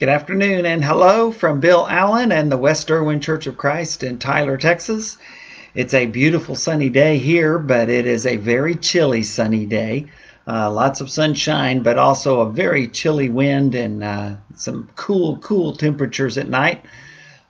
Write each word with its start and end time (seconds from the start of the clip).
Good 0.00 0.08
afternoon 0.08 0.64
and 0.64 0.82
hello 0.82 1.30
from 1.30 1.60
Bill 1.60 1.86
Allen 1.86 2.32
and 2.32 2.50
the 2.50 2.56
West 2.56 2.90
Erwin 2.90 3.20
Church 3.20 3.46
of 3.46 3.58
Christ 3.58 4.02
in 4.02 4.16
Tyler, 4.18 4.56
Texas. 4.56 5.18
It's 5.74 5.92
a 5.92 6.06
beautiful 6.06 6.54
sunny 6.54 6.88
day 6.88 7.18
here, 7.18 7.58
but 7.58 7.90
it 7.90 8.06
is 8.06 8.24
a 8.24 8.38
very 8.38 8.76
chilly 8.76 9.22
sunny 9.22 9.66
day. 9.66 10.06
Uh, 10.48 10.70
lots 10.70 11.02
of 11.02 11.10
sunshine, 11.10 11.82
but 11.82 11.98
also 11.98 12.40
a 12.40 12.50
very 12.50 12.88
chilly 12.88 13.28
wind 13.28 13.74
and 13.74 14.02
uh, 14.02 14.36
some 14.56 14.88
cool, 14.96 15.36
cool 15.36 15.76
temperatures 15.76 16.38
at 16.38 16.48
night. 16.48 16.82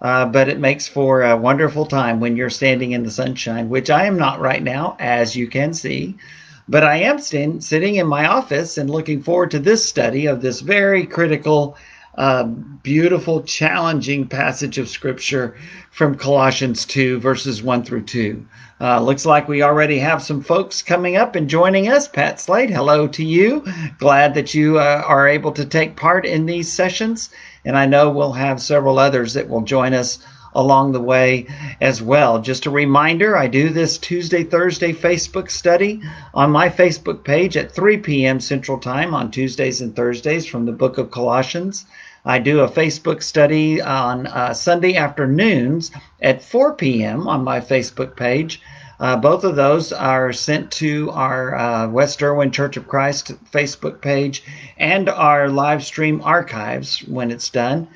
Uh, 0.03 0.27
but 0.27 0.49
it 0.49 0.59
makes 0.59 0.89
for 0.89 1.23
a 1.23 1.37
wonderful 1.37 1.87
time 1.87 2.19
when 2.19 2.35
you're 2.35 2.51
standing 2.51 2.91
in 2.91 3.05
the 3.05 3.13
sunshine, 3.13 3.69
which 3.69 3.91
I 3.91 4.07
am 4.07 4.19
not 4.19 4.41
right 4.41 4.61
now, 4.65 4.97
as 4.99 5.37
you 5.37 5.47
can 5.47 5.73
see. 5.73 6.17
But 6.69 6.83
I 6.83 6.97
am 6.97 7.21
st- 7.21 7.63
sitting 7.63 7.95
in 7.95 8.09
my 8.09 8.27
office 8.27 8.77
and 8.77 8.91
looking 8.91 9.23
forward 9.23 9.53
to 9.53 9.61
this 9.61 9.85
study 9.85 10.27
of 10.27 10.43
this 10.43 10.61
very 10.63 11.07
critical 11.07 11.77
uh, 12.21 12.45
beautiful, 12.45 13.43
challenging 13.43 14.29
passage 14.29 14.77
of 14.77 14.91
scripture 14.91 15.57
from 15.91 16.15
Colossians 16.15 16.85
2, 16.85 17.19
verses 17.19 17.63
1 17.63 17.83
through 17.83 18.03
2. 18.03 18.47
Uh, 18.79 19.01
looks 19.01 19.25
like 19.25 19.49
we 19.49 19.63
already 19.63 19.99
have 19.99 20.23
some 20.23 20.43
folks 20.43 20.83
coming 20.83 21.17
up 21.17 21.35
and 21.35 21.49
joining 21.49 21.89
us. 21.89 22.07
Pat 22.07 22.39
Slade, 22.39 22.69
hello 22.69 23.09
to 23.09 23.25
you. 23.25 23.65
Glad 23.99 24.35
that 24.35 24.53
you 24.53 24.79
uh, 24.79 25.03
are 25.07 25.27
able 25.27 25.53
to 25.53 25.65
take 25.65 25.97
part 25.97 26.27
in 26.27 26.45
these 26.45 26.71
sessions. 26.71 27.31
And 27.65 27.75
I 27.75 27.87
know 27.87 28.11
we'll 28.11 28.33
have 28.33 28.61
several 28.61 28.99
others 28.99 29.33
that 29.33 29.49
will 29.49 29.63
join 29.63 29.95
us 29.95 30.19
along 30.55 30.93
the 30.93 31.01
way 31.01 31.47
as 31.81 32.03
well. 32.03 32.41
Just 32.41 32.67
a 32.67 32.71
reminder 32.71 33.35
I 33.35 33.47
do 33.47 33.71
this 33.71 33.97
Tuesday, 33.97 34.45
Thursday 34.45 34.93
Facebook 34.93 35.51
study 35.51 36.03
on 36.35 36.51
my 36.51 36.69
Facebook 36.69 37.25
page 37.25 37.57
at 37.57 37.73
3 37.73 37.97
p.m. 37.99 38.41
Central 38.41 38.79
Time 38.79 39.15
on 39.15 39.31
Tuesdays 39.31 39.81
and 39.81 39.97
Thursdays 39.97 40.47
from 40.47 40.67
the 40.67 40.73
book 40.73 40.99
of 40.99 41.11
Colossians. 41.11 41.87
I 42.25 42.39
do 42.39 42.61
a 42.61 42.69
Facebook 42.69 43.23
study 43.23 43.81
on 43.81 44.27
uh, 44.27 44.53
Sunday 44.53 44.97
afternoons 44.97 45.91
at 46.21 46.43
4 46.43 46.75
p.m. 46.75 47.27
on 47.27 47.45
my 47.45 47.61
Facebook 47.61 48.17
page. 48.17 48.61
Uh, 49.01 49.17
both 49.17 49.45
of 49.45 49.57
those 49.57 49.93
are 49.93 50.31
sent 50.31 50.71
to 50.71 51.11
our 51.13 51.55
uh, 51.55 51.89
West 51.89 52.23
Erwin 52.23 52.51
Church 52.51 52.77
of 52.77 52.87
Christ 52.87 53.33
Facebook 53.51 54.03
page 54.03 54.43
and 54.77 55.09
our 55.09 55.49
live 55.49 55.83
stream 55.83 56.21
archives 56.23 56.99
when 57.09 57.31
it's 57.31 57.49
done. 57.49 57.89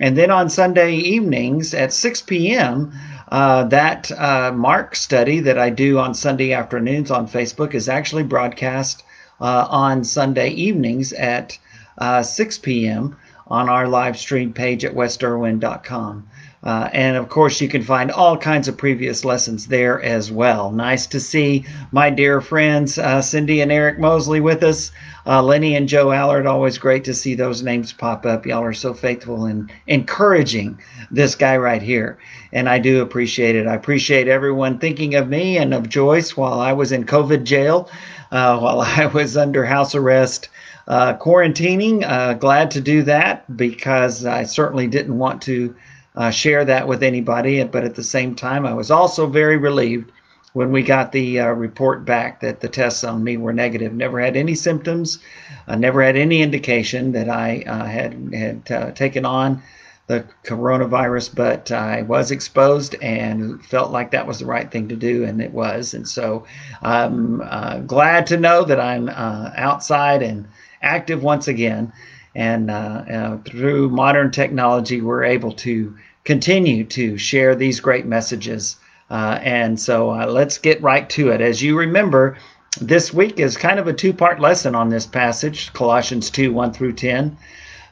And 0.00 0.16
then 0.16 0.30
on 0.30 0.48
Sunday 0.48 0.94
evenings 0.94 1.74
at 1.74 1.92
6 1.92 2.22
p.m., 2.22 2.92
uh, 3.32 3.64
that 3.64 4.12
uh, 4.12 4.52
Mark 4.54 4.94
study 4.94 5.40
that 5.40 5.58
I 5.58 5.70
do 5.70 5.98
on 5.98 6.14
Sunday 6.14 6.52
afternoons 6.52 7.10
on 7.10 7.26
Facebook 7.26 7.74
is 7.74 7.88
actually 7.88 8.22
broadcast 8.22 9.02
uh, 9.40 9.66
on 9.68 10.04
Sunday 10.04 10.50
evenings 10.50 11.12
at 11.12 11.58
uh, 11.98 12.22
6 12.22 12.58
p.m. 12.58 13.16
on 13.52 13.68
our 13.68 13.86
live 13.86 14.18
stream 14.18 14.50
page 14.50 14.82
at 14.82 14.94
westerwin.com. 14.94 16.26
Uh, 16.62 16.88
and 16.92 17.18
of 17.18 17.28
course, 17.28 17.60
you 17.60 17.68
can 17.68 17.82
find 17.82 18.10
all 18.10 18.38
kinds 18.38 18.66
of 18.66 18.78
previous 18.78 19.26
lessons 19.26 19.66
there 19.66 20.00
as 20.00 20.32
well. 20.32 20.70
Nice 20.70 21.06
to 21.08 21.20
see 21.20 21.66
my 21.90 22.08
dear 22.08 22.40
friends 22.40 22.98
uh, 22.98 23.20
Cindy 23.20 23.60
and 23.60 23.70
Eric 23.70 23.98
Mosley 23.98 24.40
with 24.40 24.62
us. 24.62 24.90
Uh, 25.26 25.42
Lenny 25.42 25.76
and 25.76 25.86
Joe 25.86 26.12
Allard, 26.12 26.46
always 26.46 26.78
great 26.78 27.04
to 27.04 27.14
see 27.14 27.34
those 27.34 27.62
names 27.62 27.92
pop 27.92 28.24
up. 28.24 28.46
Y'all 28.46 28.64
are 28.64 28.72
so 28.72 28.94
faithful 28.94 29.44
and 29.44 29.70
encouraging 29.86 30.78
this 31.10 31.34
guy 31.34 31.58
right 31.58 31.82
here. 31.82 32.16
And 32.54 32.70
I 32.70 32.78
do 32.78 33.02
appreciate 33.02 33.54
it. 33.54 33.66
I 33.66 33.74
appreciate 33.74 34.28
everyone 34.28 34.78
thinking 34.78 35.14
of 35.14 35.28
me 35.28 35.58
and 35.58 35.74
of 35.74 35.90
Joyce 35.90 36.38
while 36.38 36.58
I 36.58 36.72
was 36.72 36.90
in 36.90 37.04
COVID 37.04 37.44
jail, 37.44 37.90
uh, 38.30 38.58
while 38.58 38.80
I 38.86 39.06
was 39.06 39.36
under 39.36 39.66
house 39.66 39.94
arrest. 39.94 40.48
Uh, 40.88 41.14
quarantining, 41.14 42.02
uh, 42.04 42.34
glad 42.34 42.70
to 42.72 42.80
do 42.80 43.02
that 43.02 43.56
because 43.56 44.26
I 44.26 44.42
certainly 44.44 44.88
didn't 44.88 45.16
want 45.16 45.42
to 45.42 45.74
uh, 46.16 46.30
share 46.30 46.64
that 46.64 46.88
with 46.88 47.02
anybody. 47.02 47.62
But 47.64 47.84
at 47.84 47.94
the 47.94 48.02
same 48.02 48.34
time, 48.34 48.66
I 48.66 48.74
was 48.74 48.90
also 48.90 49.26
very 49.26 49.56
relieved 49.56 50.10
when 50.52 50.70
we 50.70 50.82
got 50.82 51.12
the 51.12 51.40
uh, 51.40 51.46
report 51.46 52.04
back 52.04 52.40
that 52.40 52.60
the 52.60 52.68
tests 52.68 53.04
on 53.04 53.24
me 53.24 53.36
were 53.36 53.52
negative. 53.52 53.92
Never 53.92 54.20
had 54.20 54.36
any 54.36 54.54
symptoms. 54.54 55.18
I 55.66 55.76
never 55.76 56.02
had 56.02 56.16
any 56.16 56.42
indication 56.42 57.12
that 57.12 57.28
I 57.28 57.62
uh, 57.66 57.84
had 57.86 58.34
had 58.34 58.70
uh, 58.70 58.90
taken 58.92 59.24
on 59.24 59.62
the 60.08 60.24
coronavirus, 60.44 61.34
but 61.34 61.70
I 61.70 62.02
was 62.02 62.30
exposed 62.30 62.96
and 62.96 63.64
felt 63.64 63.92
like 63.92 64.10
that 64.10 64.26
was 64.26 64.40
the 64.40 64.46
right 64.46 64.70
thing 64.70 64.88
to 64.88 64.96
do, 64.96 65.24
and 65.24 65.40
it 65.40 65.52
was. 65.52 65.94
And 65.94 66.06
so 66.06 66.44
I'm 66.82 67.40
uh, 67.40 67.78
glad 67.78 68.26
to 68.26 68.36
know 68.36 68.64
that 68.64 68.80
I'm 68.80 69.08
uh, 69.08 69.52
outside 69.56 70.22
and 70.22 70.46
active 70.82 71.22
once 71.22 71.48
again. 71.48 71.92
And 72.34 72.70
uh, 72.70 72.74
uh, 72.74 73.38
through 73.44 73.90
modern 73.90 74.30
technology, 74.30 75.00
we're 75.00 75.24
able 75.24 75.52
to 75.52 75.96
continue 76.24 76.84
to 76.84 77.18
share 77.18 77.54
these 77.54 77.80
great 77.80 78.06
messages. 78.06 78.76
Uh, 79.10 79.38
and 79.42 79.78
so 79.78 80.10
uh, 80.10 80.26
let's 80.26 80.58
get 80.58 80.82
right 80.82 81.08
to 81.10 81.30
it. 81.30 81.40
As 81.40 81.62
you 81.62 81.78
remember, 81.78 82.38
this 82.80 83.12
week 83.12 83.38
is 83.38 83.56
kind 83.56 83.78
of 83.78 83.86
a 83.86 83.92
two 83.92 84.14
part 84.14 84.40
lesson 84.40 84.74
on 84.74 84.88
this 84.88 85.06
passage, 85.06 85.72
Colossians 85.74 86.30
2 86.30 86.52
1 86.52 86.72
through 86.72 86.94
10. 86.94 87.36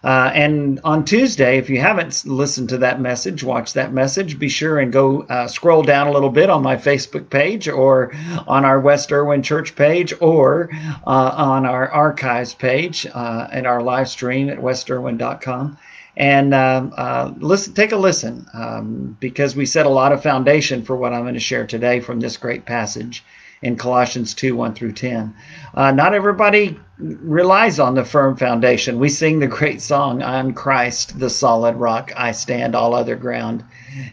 Uh, 0.02 0.30
and 0.34 0.80
on 0.82 1.04
Tuesday, 1.04 1.58
if 1.58 1.68
you 1.68 1.78
haven't 1.78 2.24
listened 2.24 2.70
to 2.70 2.78
that 2.78 3.00
message, 3.00 3.44
watch 3.44 3.74
that 3.74 3.92
message, 3.92 4.38
be 4.38 4.48
sure 4.48 4.78
and 4.78 4.92
go 4.92 5.22
uh, 5.22 5.46
scroll 5.46 5.82
down 5.82 6.06
a 6.06 6.10
little 6.10 6.30
bit 6.30 6.48
on 6.48 6.62
my 6.62 6.76
Facebook 6.76 7.28
page 7.28 7.68
or 7.68 8.10
on 8.48 8.64
our 8.64 8.80
West 8.80 9.12
Erwin 9.12 9.42
Church 9.42 9.76
page 9.76 10.14
or 10.20 10.70
uh, 11.06 11.34
on 11.36 11.66
our 11.66 11.90
archives 11.90 12.54
page 12.54 13.06
uh, 13.12 13.48
and 13.52 13.66
our 13.66 13.82
live 13.82 14.08
stream 14.08 14.48
at 14.48 14.58
westerwin.com. 14.58 15.76
And 16.16 16.54
um, 16.54 16.92
uh, 16.96 17.32
listen, 17.38 17.74
take 17.74 17.92
a 17.92 17.96
listen 17.96 18.46
um, 18.54 19.16
because 19.20 19.54
we 19.54 19.66
set 19.66 19.86
a 19.86 19.90
lot 19.90 20.12
of 20.12 20.22
foundation 20.22 20.82
for 20.82 20.96
what 20.96 21.12
I'm 21.12 21.22
going 21.22 21.34
to 21.34 21.40
share 21.40 21.66
today 21.66 22.00
from 22.00 22.20
this 22.20 22.36
great 22.36 22.64
passage 22.64 23.22
in 23.62 23.76
Colossians 23.76 24.34
2 24.34 24.56
1 24.56 24.74
through 24.74 24.92
10. 24.92 25.34
Uh, 25.74 25.92
not 25.92 26.14
everybody 26.14 26.78
relies 26.98 27.78
on 27.78 27.94
the 27.94 28.04
firm 28.04 28.36
foundation. 28.36 28.98
We 28.98 29.08
sing 29.08 29.38
the 29.38 29.46
great 29.46 29.82
song, 29.82 30.22
On 30.22 30.52
Christ, 30.52 31.18
the 31.18 31.30
solid 31.30 31.76
rock, 31.76 32.12
I 32.16 32.32
stand, 32.32 32.74
all 32.74 32.94
other 32.94 33.16
ground 33.16 33.64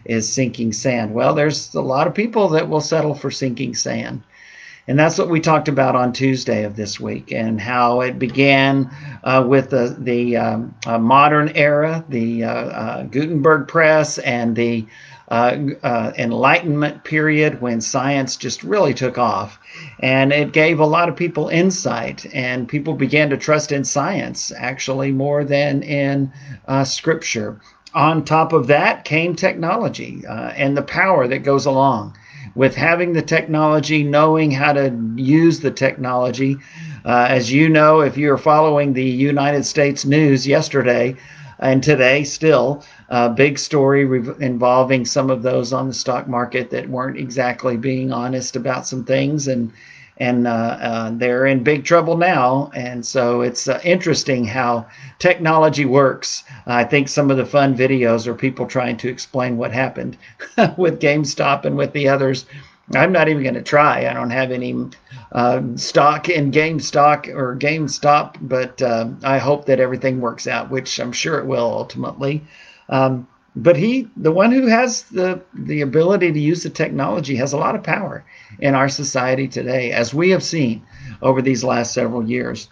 is 0.04 0.30
sinking 0.32 0.72
sand. 0.72 1.14
Well, 1.14 1.34
there's 1.34 1.74
a 1.74 1.80
lot 1.80 2.06
of 2.06 2.14
people 2.14 2.48
that 2.50 2.68
will 2.68 2.80
settle 2.80 3.14
for 3.14 3.30
sinking 3.30 3.74
sand. 3.74 4.22
And 4.86 4.98
that's 4.98 5.18
what 5.18 5.28
we 5.28 5.40
talked 5.40 5.68
about 5.68 5.94
on 5.94 6.14
Tuesday 6.14 6.64
of 6.64 6.74
this 6.74 6.98
week, 6.98 7.30
and 7.30 7.60
how 7.60 8.00
it 8.00 8.18
began 8.18 8.90
uh, 9.22 9.44
with 9.46 9.68
the, 9.68 9.94
the 9.98 10.38
um, 10.38 10.74
uh, 10.86 10.98
modern 10.98 11.50
era, 11.50 12.02
the 12.08 12.44
uh, 12.44 12.50
uh 12.50 13.02
Gutenberg 13.02 13.68
press, 13.68 14.16
and 14.16 14.56
the 14.56 14.86
uh, 15.28 15.56
uh, 15.82 16.12
Enlightenment 16.16 17.04
period 17.04 17.60
when 17.60 17.80
science 17.80 18.36
just 18.36 18.62
really 18.62 18.94
took 18.94 19.18
off. 19.18 19.58
And 20.00 20.32
it 20.32 20.52
gave 20.52 20.80
a 20.80 20.86
lot 20.86 21.08
of 21.08 21.16
people 21.16 21.48
insight, 21.48 22.26
and 22.34 22.68
people 22.68 22.94
began 22.94 23.30
to 23.30 23.36
trust 23.36 23.70
in 23.70 23.84
science 23.84 24.52
actually 24.56 25.12
more 25.12 25.44
than 25.44 25.82
in 25.82 26.32
uh, 26.66 26.84
scripture. 26.84 27.60
On 27.94 28.24
top 28.24 28.52
of 28.52 28.66
that 28.68 29.04
came 29.04 29.34
technology 29.34 30.24
uh, 30.26 30.50
and 30.50 30.76
the 30.76 30.82
power 30.82 31.26
that 31.28 31.38
goes 31.38 31.66
along 31.66 32.16
with 32.54 32.74
having 32.74 33.12
the 33.12 33.22
technology, 33.22 34.02
knowing 34.02 34.50
how 34.50 34.72
to 34.72 34.92
use 35.16 35.60
the 35.60 35.70
technology. 35.70 36.56
Uh, 37.04 37.26
as 37.28 37.52
you 37.52 37.68
know, 37.68 38.00
if 38.00 38.16
you're 38.16 38.36
following 38.38 38.92
the 38.92 39.04
United 39.04 39.64
States 39.64 40.04
news 40.04 40.46
yesterday 40.46 41.14
and 41.58 41.82
today, 41.82 42.24
still, 42.24 42.84
a 43.08 43.28
big 43.28 43.58
story 43.58 44.04
re- 44.04 44.34
involving 44.40 45.04
some 45.04 45.30
of 45.30 45.42
those 45.42 45.72
on 45.72 45.88
the 45.88 45.94
stock 45.94 46.28
market 46.28 46.70
that 46.70 46.88
weren't 46.88 47.18
exactly 47.18 47.76
being 47.76 48.12
honest 48.12 48.56
about 48.56 48.86
some 48.86 49.04
things 49.04 49.48
and 49.48 49.72
and 50.20 50.46
uh, 50.48 50.50
uh, 50.80 51.10
they're 51.14 51.46
in 51.46 51.62
big 51.62 51.84
trouble 51.84 52.16
now. 52.16 52.70
And 52.74 53.06
so 53.06 53.40
it's 53.40 53.68
uh, 53.68 53.80
interesting 53.84 54.44
how 54.44 54.86
technology 55.18 55.84
works. 55.84 56.42
I 56.66 56.84
think 56.84 57.08
some 57.08 57.30
of 57.30 57.36
the 57.36 57.46
fun 57.46 57.76
videos 57.76 58.26
are 58.26 58.34
people 58.34 58.66
trying 58.66 58.96
to 58.98 59.08
explain 59.08 59.56
what 59.56 59.72
happened 59.72 60.16
with 60.76 61.00
GameStop 61.00 61.64
and 61.64 61.76
with 61.76 61.92
the 61.92 62.08
others. 62.08 62.46
I'm 62.94 63.12
not 63.12 63.28
even 63.28 63.42
going 63.42 63.54
to 63.54 63.62
try. 63.62 64.08
I 64.08 64.14
don't 64.14 64.30
have 64.30 64.50
any 64.50 64.74
uh, 65.32 65.62
stock 65.76 66.28
in 66.28 66.50
GameStop 66.50 67.28
or 67.28 67.56
GameStop, 67.56 68.36
but 68.40 68.80
uh, 68.80 69.10
I 69.22 69.38
hope 69.38 69.66
that 69.66 69.80
everything 69.80 70.20
works 70.20 70.46
out, 70.46 70.70
which 70.70 70.98
I'm 70.98 71.12
sure 71.12 71.38
it 71.38 71.46
will 71.46 71.66
ultimately. 71.66 72.42
Um, 72.88 73.28
but 73.56 73.76
he, 73.76 74.08
the 74.16 74.32
one 74.32 74.52
who 74.52 74.66
has 74.68 75.02
the 75.04 75.42
the 75.52 75.80
ability 75.80 76.32
to 76.32 76.40
use 76.40 76.62
the 76.62 76.70
technology, 76.70 77.36
has 77.36 77.52
a 77.52 77.58
lot 77.58 77.74
of 77.74 77.82
power 77.82 78.24
in 78.60 78.74
our 78.74 78.88
society 78.88 79.48
today, 79.48 79.90
as 79.90 80.14
we 80.14 80.30
have 80.30 80.42
seen 80.42 80.86
over 81.20 81.42
these 81.42 81.64
last 81.64 81.92
several 81.92 82.28
years. 82.28 82.68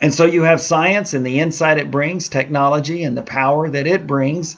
And 0.00 0.12
so 0.12 0.24
you 0.26 0.42
have 0.42 0.60
science 0.60 1.14
and 1.14 1.24
the 1.24 1.38
insight 1.38 1.78
it 1.78 1.90
brings, 1.90 2.28
technology 2.28 3.04
and 3.04 3.16
the 3.16 3.22
power 3.22 3.70
that 3.70 3.86
it 3.86 4.06
brings, 4.06 4.56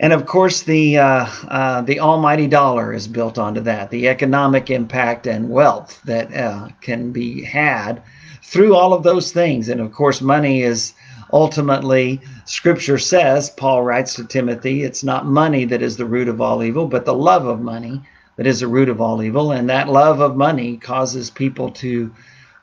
and 0.00 0.12
of 0.12 0.26
course 0.26 0.62
the 0.62 0.98
uh, 0.98 1.26
uh, 1.48 1.80
the 1.82 2.00
almighty 2.00 2.46
dollar 2.46 2.92
is 2.92 3.08
built 3.08 3.38
onto 3.38 3.60
that. 3.62 3.90
The 3.90 4.08
economic 4.08 4.70
impact 4.70 5.26
and 5.26 5.50
wealth 5.50 6.00
that 6.04 6.34
uh, 6.34 6.68
can 6.80 7.12
be 7.12 7.42
had 7.42 8.02
through 8.42 8.74
all 8.74 8.92
of 8.92 9.02
those 9.02 9.32
things, 9.32 9.68
and 9.68 9.80
of 9.80 9.92
course 9.92 10.20
money 10.20 10.62
is 10.62 10.94
ultimately, 11.32 12.20
Scripture 12.44 12.98
says, 12.98 13.50
Paul 13.50 13.82
writes 13.82 14.14
to 14.14 14.24
Timothy, 14.24 14.82
it's 14.82 15.04
not 15.04 15.26
money 15.26 15.64
that 15.66 15.82
is 15.82 15.96
the 15.96 16.06
root 16.06 16.28
of 16.28 16.40
all 16.40 16.62
evil, 16.62 16.86
but 16.86 17.04
the 17.04 17.14
love 17.14 17.46
of 17.46 17.60
money 17.60 18.02
that 18.36 18.46
is 18.46 18.60
the 18.60 18.68
root 18.68 18.88
of 18.88 19.00
all 19.00 19.22
evil. 19.22 19.52
And 19.52 19.68
that 19.68 19.88
love 19.88 20.20
of 20.20 20.36
money 20.36 20.76
causes 20.76 21.30
people 21.30 21.70
to 21.72 22.14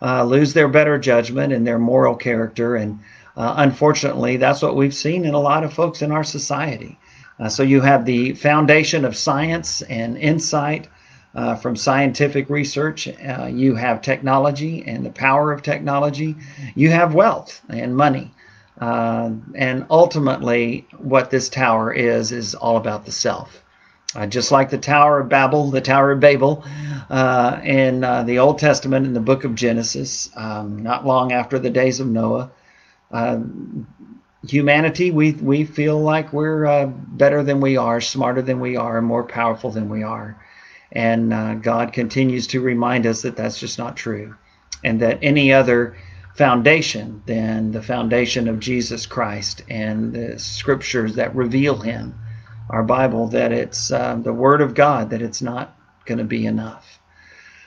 uh, 0.01 0.23
lose 0.23 0.53
their 0.53 0.67
better 0.67 0.97
judgment 0.97 1.53
and 1.53 1.65
their 1.65 1.79
moral 1.79 2.15
character. 2.15 2.75
And 2.75 2.99
uh, 3.37 3.55
unfortunately, 3.57 4.37
that's 4.37 4.61
what 4.61 4.75
we've 4.75 4.95
seen 4.95 5.25
in 5.25 5.33
a 5.33 5.39
lot 5.39 5.63
of 5.63 5.73
folks 5.73 6.01
in 6.01 6.11
our 6.11 6.23
society. 6.23 6.97
Uh, 7.39 7.49
so 7.49 7.63
you 7.63 7.81
have 7.81 8.05
the 8.05 8.33
foundation 8.33 9.05
of 9.05 9.15
science 9.15 9.81
and 9.83 10.17
insight 10.17 10.87
uh, 11.35 11.55
from 11.55 11.75
scientific 11.75 12.49
research. 12.49 13.07
Uh, 13.07 13.45
you 13.45 13.75
have 13.75 14.01
technology 14.01 14.83
and 14.87 15.05
the 15.05 15.11
power 15.11 15.51
of 15.51 15.61
technology. 15.61 16.35
You 16.75 16.89
have 16.91 17.13
wealth 17.13 17.61
and 17.69 17.95
money. 17.95 18.31
Uh, 18.79 19.31
and 19.53 19.85
ultimately, 19.89 20.87
what 20.97 21.29
this 21.29 21.49
tower 21.49 21.93
is, 21.93 22.31
is 22.31 22.55
all 22.55 22.77
about 22.77 23.05
the 23.05 23.11
self. 23.11 23.63
Uh, 24.15 24.25
just 24.25 24.51
like 24.51 24.69
the 24.69 24.77
Tower 24.77 25.19
of 25.19 25.29
Babel, 25.29 25.69
the 25.71 25.81
Tower 25.81 26.11
of 26.11 26.21
Babel 26.21 26.63
uh, 27.09 27.59
in 27.63 28.03
uh, 28.03 28.23
the 28.23 28.39
Old 28.39 28.59
Testament 28.59 29.05
in 29.05 29.13
the 29.13 29.19
book 29.19 29.43
of 29.43 29.55
Genesis, 29.55 30.29
um, 30.37 30.81
not 30.81 31.05
long 31.05 31.33
after 31.33 31.59
the 31.59 31.69
days 31.69 31.99
of 31.99 32.07
Noah. 32.07 32.49
Humanity, 34.47 35.11
we, 35.11 35.33
we 35.33 35.65
feel 35.65 35.99
like 35.99 36.33
we're 36.33 36.87
better 36.87 37.43
than 37.43 37.61
we 37.61 37.77
are, 37.77 38.01
smarter 38.01 38.41
than 38.41 38.59
we 38.59 38.75
are, 38.75 39.01
more 39.01 39.23
powerful 39.23 39.71
than 39.71 39.89
we 39.89 40.03
are. 40.03 40.39
And 40.91 41.33
uh, 41.33 41.55
God 41.55 41.93
continues 41.93 42.47
to 42.47 42.61
remind 42.61 43.05
us 43.05 43.21
that 43.23 43.35
that's 43.35 43.59
just 43.59 43.77
not 43.77 43.97
true. 43.97 44.35
And 44.83 45.01
that 45.01 45.19
any 45.21 45.51
other 45.51 45.97
foundation 46.35 47.23
than 47.25 47.71
the 47.71 47.81
foundation 47.81 48.47
of 48.47 48.59
Jesus 48.59 49.05
Christ 49.05 49.63
and 49.69 50.13
the 50.13 50.37
scriptures 50.37 51.15
that 51.15 51.35
reveal 51.35 51.77
him, 51.77 52.13
our 52.69 52.83
Bible, 52.83 53.27
that 53.29 53.51
it's 53.51 53.91
uh, 53.91 54.15
the 54.15 54.33
Word 54.33 54.61
of 54.61 54.73
God, 54.73 55.09
that 55.09 55.21
it's 55.21 55.41
not 55.41 55.77
going 56.05 56.17
to 56.17 56.23
be 56.23 56.45
enough. 56.45 56.99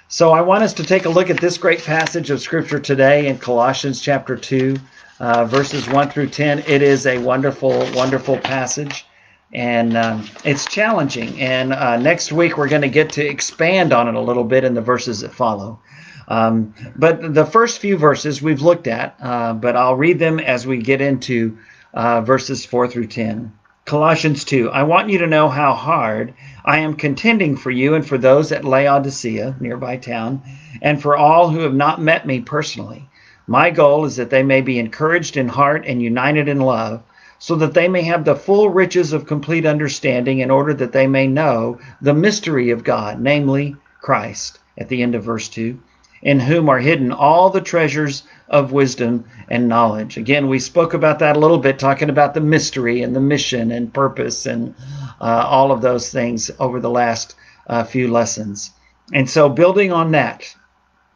So 0.09 0.33
I 0.33 0.41
want 0.41 0.65
us 0.65 0.73
to 0.75 0.85
take 0.85 1.05
a 1.05 1.11
look 1.11 1.29
at 1.29 1.41
this 1.41 1.59
great 1.59 1.85
passage 1.85 2.31
of 2.31 2.41
Scripture 2.41 2.81
today 2.81 3.27
in 3.27 3.39
Colossians 3.39 4.01
chapter 4.01 4.37
2, 4.37 4.77
uh, 5.21 5.45
verses 5.45 5.89
1 5.89 6.11
through 6.11 6.29
10. 6.29 6.61
It 6.67 6.83
is 6.83 7.07
a 7.07 7.19
wonderful, 7.19 7.87
wonderful 7.93 8.39
passage 8.39 9.05
and 9.53 9.97
um, 9.97 10.29
it's 10.45 10.67
challenging. 10.67 11.41
And 11.41 11.73
uh, 11.73 11.97
next 11.97 12.33
week 12.33 12.59
we're 12.59 12.69
going 12.69 12.83
to 12.83 12.89
get 12.89 13.13
to 13.13 13.27
expand 13.27 13.93
on 13.93 14.09
it 14.09 14.15
a 14.15 14.21
little 14.21 14.45
bit 14.45 14.65
in 14.65 14.75
the 14.75 14.83
verses 14.83 15.21
that 15.21 15.33
follow. 15.33 15.81
Um, 16.29 16.75
but 16.95 17.35
the 17.35 17.47
first 17.47 17.79
few 17.79 17.97
verses 17.97 18.43
we've 18.43 18.61
looked 18.61 18.87
at, 18.87 19.17
uh, 19.21 19.55
but 19.55 19.77
I'll 19.77 19.97
read 19.97 20.19
them 20.19 20.39
as 20.39 20.67
we 20.67 20.79
get 20.79 21.01
into 21.01 21.59
uh, 21.95 22.21
verses 22.21 22.67
4 22.67 22.89
through 22.89 23.07
10. 23.07 23.53
Colossians 23.87 24.45
2 24.45 24.69
I 24.69 24.83
want 24.83 25.09
you 25.09 25.19
to 25.19 25.27
know 25.27 25.49
how 25.49 25.73
hard 25.73 26.35
I 26.63 26.81
am 26.81 26.95
contending 26.95 27.57
for 27.57 27.71
you 27.71 27.95
and 27.95 28.07
for 28.07 28.19
those 28.19 28.53
at 28.53 28.67
Laodicea, 28.67 29.57
nearby 29.61 29.97
town, 29.97 30.43
and 30.83 31.01
for 31.01 31.17
all 31.17 31.49
who 31.49 31.61
have 31.61 31.73
not 31.73 31.99
met 31.99 32.27
me 32.27 32.43
personally. 32.43 33.09
My 33.51 33.71
goal 33.71 34.05
is 34.05 34.17
that 34.17 34.29
they 34.29 34.43
may 34.43 34.61
be 34.61 34.79
encouraged 34.79 35.39
in 35.39 35.49
heart 35.49 35.85
and 35.87 36.03
united 36.03 36.49
in 36.49 36.61
love 36.61 37.03
so 37.39 37.55
that 37.57 37.73
they 37.73 37.89
may 37.89 38.03
have 38.03 38.27
the 38.27 38.37
full 38.37 38.69
riches 38.69 39.15
of 39.15 39.27
complete 39.27 39.65
understanding, 39.65 40.41
in 40.41 40.51
order 40.51 40.75
that 40.75 40.93
they 40.93 41.07
may 41.07 41.27
know 41.27 41.79
the 42.03 42.13
mystery 42.13 42.69
of 42.69 42.85
God, 42.85 43.21
namely 43.21 43.75
Christ, 44.03 44.59
at 44.77 44.91
the 44.91 45.03
end 45.03 45.15
of 45.15 45.25
verse 45.25 45.49
2, 45.49 45.79
in 46.21 46.41
whom 46.41 46.69
are 46.69 46.79
hidden 46.79 47.11
all 47.11 47.49
the 47.49 47.63
treasures 47.63 48.25
of 48.51 48.73
wisdom 48.73 49.25
and 49.49 49.67
knowledge. 49.67 50.19
Again, 50.19 50.49
we 50.49 50.59
spoke 50.59 50.93
about 50.93 51.21
that 51.21 51.37
a 51.37 51.41
little 51.41 51.59
bit, 51.59 51.79
talking 51.79 52.11
about 52.11 52.35
the 52.35 52.41
mystery 52.43 53.01
and 53.01 53.17
the 53.17 53.21
mission 53.21 53.71
and 53.71 53.95
purpose 53.95 54.45
and 54.45 54.75
uh, 55.23 55.47
all 55.49 55.73
of 55.73 55.81
those 55.81 56.11
things 56.11 56.51
over 56.59 56.81
the 56.81 56.91
last 56.91 57.35
uh, 57.67 57.83
few 57.83 58.09
lessons. 58.11 58.73
And 59.15 59.31
so, 59.31 59.49
building 59.49 59.91
on 59.91 60.11
that, 60.11 60.55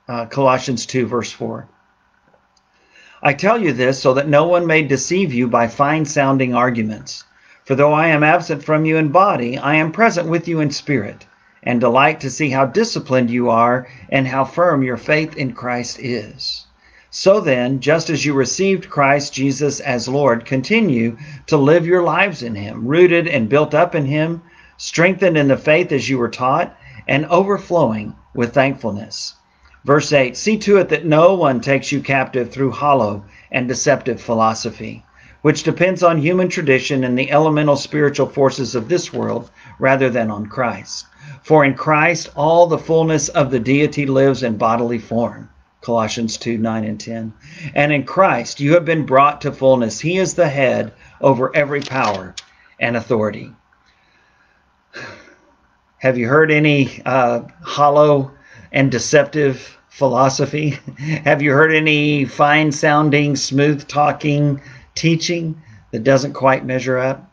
uh, 0.09 0.27
Colossians 0.27 0.87
2, 0.87 1.07
verse 1.07 1.31
4. 1.31 1.69
I 3.25 3.35
tell 3.35 3.63
you 3.63 3.73
this 3.73 4.03
so 4.03 4.15
that 4.15 4.27
no 4.27 4.49
one 4.49 4.67
may 4.67 4.83
deceive 4.83 5.33
you 5.33 5.47
by 5.47 5.69
fine 5.69 6.05
sounding 6.05 6.57
arguments. 6.57 7.23
For 7.65 7.77
though 7.77 7.93
I 7.93 8.09
am 8.09 8.25
absent 8.25 8.65
from 8.65 8.85
you 8.85 8.97
in 8.97 9.11
body, 9.11 9.57
I 9.57 9.77
am 9.77 9.93
present 9.93 10.29
with 10.29 10.49
you 10.49 10.59
in 10.59 10.73
spirit, 10.73 11.25
and 11.63 11.81
delight 11.81 12.19
to 12.23 12.31
see 12.31 12.51
how 12.51 12.67
disciplined 12.67 13.31
you 13.31 13.49
are 13.49 13.87
and 14.09 14.27
how 14.27 14.45
firm 14.45 14.83
your 14.83 14.97
faith 14.97 15.37
in 15.37 15.53
Christ 15.53 16.01
is. 16.01 16.67
So 17.11 17.39
then, 17.39 17.79
just 17.79 18.11
as 18.11 18.25
you 18.27 18.35
received 18.35 18.91
Christ 18.91 19.33
Jesus 19.33 19.79
as 19.79 20.09
Lord, 20.09 20.45
continue 20.45 21.17
to 21.47 21.57
live 21.57 21.87
your 21.87 22.03
lives 22.03 22.43
in 22.43 22.57
Him, 22.57 22.89
rooted 22.89 23.29
and 23.29 23.49
built 23.49 23.73
up 23.73 23.95
in 23.95 24.07
Him, 24.07 24.43
strengthened 24.79 25.39
in 25.39 25.47
the 25.47 25.57
faith 25.57 25.93
as 25.93 26.09
you 26.09 26.19
were 26.19 26.29
taught, 26.29 26.77
and 27.07 27.27
overflowing 27.27 28.17
with 28.35 28.53
thankfulness. 28.53 29.35
Verse 29.85 30.13
8 30.13 30.37
See 30.37 30.59
to 30.59 30.77
it 30.79 30.91
that 30.91 31.05
no 31.05 31.35
one 31.35 31.61
takes 31.61 31.91
you 31.91 32.01
captive 32.01 32.51
through 32.51 32.71
hollow 32.71 33.25
and 33.51 33.67
deceptive 33.67 34.21
philosophy, 34.21 35.05
which 35.43 35.65
depends 35.65 36.05
on 36.05 36.19
human 36.19 36.49
tradition 36.49 37.03
and 37.03 37.19
the 37.19 37.33
elemental 37.33 37.77
spiritual 37.77 38.29
forces 38.29 38.77
of 38.77 38.89
this 38.89 39.13
world 39.13 39.51
rather 39.81 40.09
than 40.09 40.31
on 40.31 40.47
Christ. 40.47 41.07
For 41.43 41.65
in 41.65 41.75
Christ 41.75 42.31
all 42.37 42.69
the 42.69 42.79
fullness 42.79 43.29
of 43.29 43.51
the 43.51 43.59
deity 43.59 44.07
lives 44.07 44.45
in 44.45 44.57
bodily 44.57 44.99
form. 44.99 45.49
Colossians 45.81 46.37
2 46.37 46.59
9 46.59 46.85
and 46.85 47.01
10. 47.01 47.33
And 47.75 47.93
in 47.93 48.05
Christ 48.05 48.61
you 48.61 48.75
have 48.75 48.85
been 48.85 49.05
brought 49.05 49.41
to 49.41 49.51
fullness. 49.51 49.99
He 49.99 50.17
is 50.17 50.35
the 50.35 50.49
head 50.49 50.93
over 51.21 51.55
every 51.57 51.81
power 51.81 52.37
and 52.79 52.97
authority. 52.97 53.53
Have 55.99 56.19
you 56.19 56.29
heard 56.29 56.53
any 56.53 57.03
uh, 57.05 57.43
hollow 57.63 58.33
and 58.73 58.91
deceptive 58.91 59.79
philosophy? 59.89 60.71
Have 61.25 61.43
you 61.43 61.53
heard 61.53 61.73
any 61.73 62.25
fine 62.25 62.73
sounding, 62.73 63.37
smooth 63.37 63.87
talking 63.87 64.61
teaching 64.95 65.61
that 65.91 66.05
doesn't 66.05 66.33
quite 66.33 66.65
measure 66.65 66.99
up? 66.99 67.31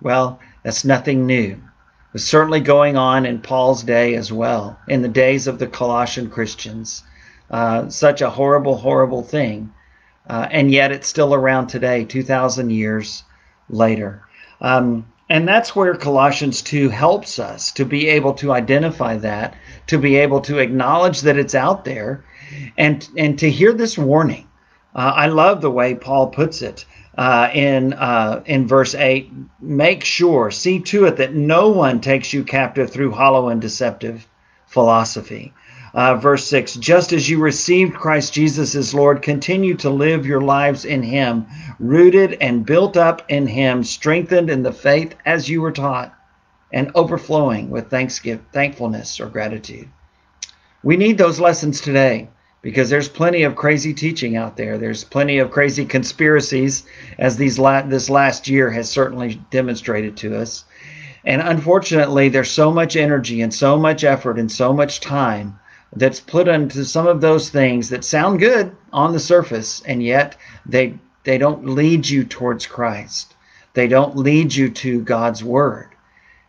Well, 0.00 0.40
that's 0.62 0.84
nothing 0.84 1.26
new. 1.26 1.52
It 1.52 2.12
was 2.12 2.26
certainly 2.26 2.60
going 2.60 2.96
on 2.96 3.24
in 3.24 3.40
Paul's 3.40 3.82
day 3.82 4.14
as 4.14 4.32
well, 4.32 4.78
in 4.88 5.02
the 5.02 5.08
days 5.08 5.46
of 5.46 5.58
the 5.58 5.66
Colossian 5.66 6.28
Christians. 6.28 7.02
Uh, 7.50 7.88
such 7.88 8.20
a 8.20 8.30
horrible, 8.30 8.76
horrible 8.76 9.22
thing. 9.22 9.72
Uh, 10.28 10.46
and 10.50 10.70
yet 10.70 10.92
it's 10.92 11.08
still 11.08 11.34
around 11.34 11.66
today, 11.66 12.04
2,000 12.04 12.70
years 12.70 13.24
later. 13.68 14.22
Um, 14.60 15.06
and 15.28 15.46
that's 15.46 15.74
where 15.74 15.94
Colossians 15.94 16.62
2 16.62 16.88
helps 16.88 17.38
us 17.38 17.72
to 17.72 17.84
be 17.84 18.08
able 18.08 18.34
to 18.34 18.52
identify 18.52 19.16
that, 19.18 19.54
to 19.86 19.98
be 19.98 20.16
able 20.16 20.40
to 20.42 20.58
acknowledge 20.58 21.22
that 21.22 21.38
it's 21.38 21.54
out 21.54 21.84
there, 21.84 22.24
and, 22.76 23.08
and 23.16 23.38
to 23.38 23.50
hear 23.50 23.72
this 23.72 23.96
warning. 23.96 24.48
Uh, 24.94 25.12
I 25.14 25.26
love 25.26 25.60
the 25.60 25.70
way 25.70 25.94
Paul 25.94 26.28
puts 26.28 26.60
it 26.60 26.84
uh, 27.16 27.48
in, 27.54 27.92
uh, 27.94 28.42
in 28.46 28.66
verse 28.66 28.94
8 28.94 29.32
make 29.60 30.04
sure, 30.04 30.50
see 30.50 30.80
to 30.80 31.06
it 31.06 31.16
that 31.16 31.34
no 31.34 31.68
one 31.70 32.00
takes 32.00 32.32
you 32.32 32.44
captive 32.44 32.90
through 32.90 33.12
hollow 33.12 33.48
and 33.48 33.60
deceptive 33.60 34.26
philosophy. 34.66 35.52
Uh, 35.94 36.14
verse 36.14 36.46
6 36.46 36.76
Just 36.76 37.12
as 37.12 37.28
you 37.28 37.38
received 37.38 37.94
Christ 37.94 38.32
Jesus 38.32 38.74
as 38.74 38.94
Lord, 38.94 39.20
continue 39.20 39.74
to 39.76 39.90
live 39.90 40.24
your 40.24 40.40
lives 40.40 40.86
in 40.86 41.02
Him, 41.02 41.46
rooted 41.78 42.38
and 42.40 42.64
built 42.64 42.96
up 42.96 43.22
in 43.28 43.46
Him, 43.46 43.84
strengthened 43.84 44.48
in 44.48 44.62
the 44.62 44.72
faith 44.72 45.14
as 45.26 45.50
you 45.50 45.60
were 45.60 45.72
taught, 45.72 46.14
and 46.72 46.90
overflowing 46.94 47.68
with 47.68 47.90
thanksgiving, 47.90 48.44
thankfulness 48.52 49.20
or 49.20 49.26
gratitude. 49.26 49.88
We 50.82 50.96
need 50.96 51.18
those 51.18 51.38
lessons 51.38 51.82
today 51.82 52.28
because 52.62 52.88
there's 52.88 53.08
plenty 53.08 53.42
of 53.42 53.54
crazy 53.54 53.92
teaching 53.92 54.34
out 54.34 54.56
there. 54.56 54.78
There's 54.78 55.04
plenty 55.04 55.40
of 55.40 55.50
crazy 55.50 55.84
conspiracies, 55.84 56.84
as 57.18 57.36
these 57.36 57.58
la- 57.58 57.82
this 57.82 58.08
last 58.08 58.48
year 58.48 58.70
has 58.70 58.88
certainly 58.88 59.42
demonstrated 59.50 60.16
to 60.18 60.38
us. 60.38 60.64
And 61.24 61.42
unfortunately, 61.42 62.30
there's 62.30 62.50
so 62.50 62.72
much 62.72 62.96
energy 62.96 63.42
and 63.42 63.52
so 63.52 63.76
much 63.78 64.04
effort 64.04 64.38
and 64.38 64.50
so 64.50 64.72
much 64.72 65.00
time 65.00 65.58
that's 65.94 66.20
put 66.20 66.48
into 66.48 66.84
some 66.84 67.06
of 67.06 67.20
those 67.20 67.50
things 67.50 67.90
that 67.90 68.04
sound 68.04 68.38
good 68.38 68.74
on 68.92 69.12
the 69.12 69.20
surface 69.20 69.82
and 69.86 70.02
yet 70.02 70.36
they 70.66 70.94
they 71.24 71.38
don't 71.38 71.66
lead 71.66 72.08
you 72.08 72.24
towards 72.24 72.66
Christ. 72.66 73.34
They 73.74 73.86
don't 73.86 74.16
lead 74.16 74.52
you 74.52 74.70
to 74.70 75.02
God's 75.02 75.44
word. 75.44 75.88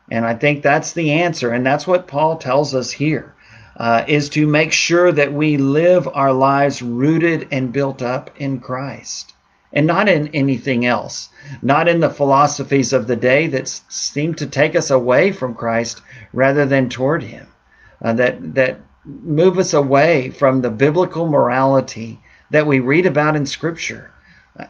And 0.09 0.25
I 0.25 0.33
think 0.33 0.63
that's 0.63 0.93
the 0.93 1.11
answer 1.11 1.51
and 1.51 1.65
that's 1.65 1.85
what 1.85 2.07
Paul 2.07 2.37
tells 2.37 2.73
us 2.73 2.91
here. 2.91 3.33
Uh, 3.75 4.05
is 4.07 4.29
to 4.29 4.45
make 4.45 4.71
sure 4.71 5.11
that 5.11 5.33
we 5.33 5.57
live 5.57 6.07
our 6.13 6.31
lives 6.31 6.83
rooted 6.83 7.47
and 7.51 7.73
built 7.73 8.03
up 8.03 8.29
in 8.37 8.59
Christ 8.59 9.33
and 9.73 9.87
not 9.87 10.07
in 10.07 10.27
anything 10.27 10.85
else, 10.85 11.29
not 11.63 11.87
in 11.87 11.99
the 11.99 12.09
philosophies 12.09 12.93
of 12.93 13.07
the 13.07 13.15
day 13.15 13.47
that 13.47 13.67
seem 13.67 14.35
to 14.35 14.45
take 14.45 14.75
us 14.75 14.91
away 14.91 15.31
from 15.31 15.55
Christ 15.55 16.01
rather 16.31 16.67
than 16.67 16.87
toward 16.87 17.23
Him, 17.23 17.47
uh, 18.03 18.13
that 18.13 18.53
that 18.53 18.79
move 19.05 19.57
us 19.57 19.73
away 19.73 20.29
from 20.29 20.61
the 20.61 20.69
biblical 20.69 21.27
morality 21.27 22.19
that 22.51 22.67
we 22.67 22.79
read 22.79 23.05
about 23.05 23.35
in 23.35 23.45
Scripture. 23.45 24.09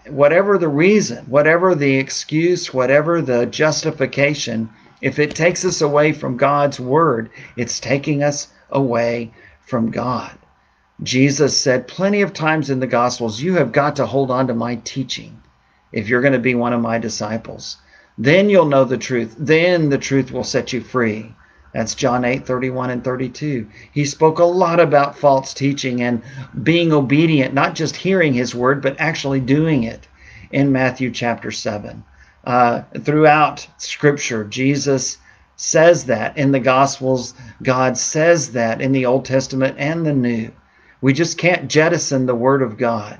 whatever 0.07 0.57
the 0.57 0.69
reason, 0.69 1.25
whatever 1.25 1.75
the 1.75 1.97
excuse, 1.97 2.73
whatever 2.73 3.21
the 3.21 3.45
justification, 3.45 4.69
if 5.01 5.19
it 5.19 5.35
takes 5.35 5.65
us 5.65 5.81
away 5.81 6.13
from 6.13 6.37
God's 6.37 6.79
word, 6.79 7.29
it's 7.57 7.81
taking 7.81 8.23
us 8.23 8.47
away 8.71 9.33
from 9.59 9.91
God. 9.91 10.31
Jesus 11.01 11.57
said 11.57 11.87
plenty 11.87 12.21
of 12.21 12.31
times 12.31 12.69
in 12.69 12.79
the 12.79 12.87
Gospels, 12.87 13.41
You 13.41 13.55
have 13.55 13.73
got 13.73 13.97
to 13.97 14.05
hold 14.05 14.31
on 14.31 14.47
to 14.47 14.53
my 14.53 14.75
teaching 14.83 15.41
if 15.91 16.07
you're 16.07 16.21
going 16.21 16.33
to 16.33 16.39
be 16.39 16.55
one 16.55 16.71
of 16.71 16.81
my 16.81 16.97
disciples. 16.97 17.77
Then 18.17 18.49
you'll 18.49 18.65
know 18.65 18.85
the 18.85 18.97
truth. 18.97 19.35
Then 19.37 19.89
the 19.89 19.97
truth 19.97 20.31
will 20.31 20.43
set 20.43 20.71
you 20.71 20.81
free. 20.81 21.33
That's 21.73 21.95
John 21.95 22.23
8, 22.23 22.45
31 22.45 22.91
and 22.91 23.03
32. 23.03 23.67
He 23.91 24.05
spoke 24.05 24.37
a 24.37 24.43
lot 24.43 24.79
about 24.79 25.17
false 25.17 25.55
teaching 25.55 26.03
and 26.03 26.21
being 26.61 26.93
obedient, 26.93 27.55
not 27.55 27.73
just 27.73 27.95
hearing 27.95 28.33
his 28.33 28.53
word, 28.53 28.81
but 28.81 28.99
actually 28.99 29.39
doing 29.39 29.83
it 29.83 30.07
in 30.51 30.71
Matthew 30.71 31.09
chapter 31.09 31.49
7. 31.49 32.03
Uh, 32.43 32.83
throughout 32.99 33.67
Scripture, 33.77 34.43
Jesus 34.43 35.17
says 35.55 36.05
that. 36.05 36.37
In 36.37 36.51
the 36.51 36.59
Gospels, 36.59 37.33
God 37.63 37.97
says 37.97 38.51
that 38.51 38.79
in 38.79 38.91
the 38.91 39.07
Old 39.07 39.25
Testament 39.25 39.75
and 39.79 40.05
the 40.05 40.13
New. 40.13 40.51
We 41.01 41.11
just 41.11 41.39
can't 41.39 41.69
jettison 41.69 42.27
the 42.27 42.35
Word 42.35 42.61
of 42.61 42.77
God 42.77 43.19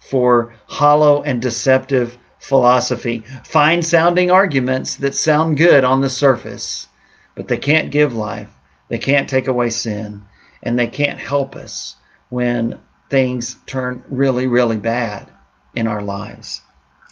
for 0.00 0.54
hollow 0.66 1.22
and 1.22 1.40
deceptive 1.40 2.18
philosophy, 2.40 3.24
fine 3.44 3.80
sounding 3.80 4.30
arguments 4.30 4.96
that 4.96 5.14
sound 5.14 5.56
good 5.56 5.82
on 5.82 6.02
the 6.02 6.10
surface 6.10 6.88
but 7.36 7.46
they 7.46 7.58
can't 7.58 7.92
give 7.92 8.12
life. 8.12 8.48
They 8.88 8.98
can't 8.98 9.28
take 9.28 9.46
away 9.46 9.70
sin. 9.70 10.24
And 10.62 10.76
they 10.76 10.88
can't 10.88 11.20
help 11.20 11.54
us 11.54 11.94
when 12.30 12.80
things 13.08 13.56
turn 13.66 14.02
really, 14.08 14.48
really 14.48 14.78
bad 14.78 15.30
in 15.76 15.86
our 15.86 16.02
lives. 16.02 16.62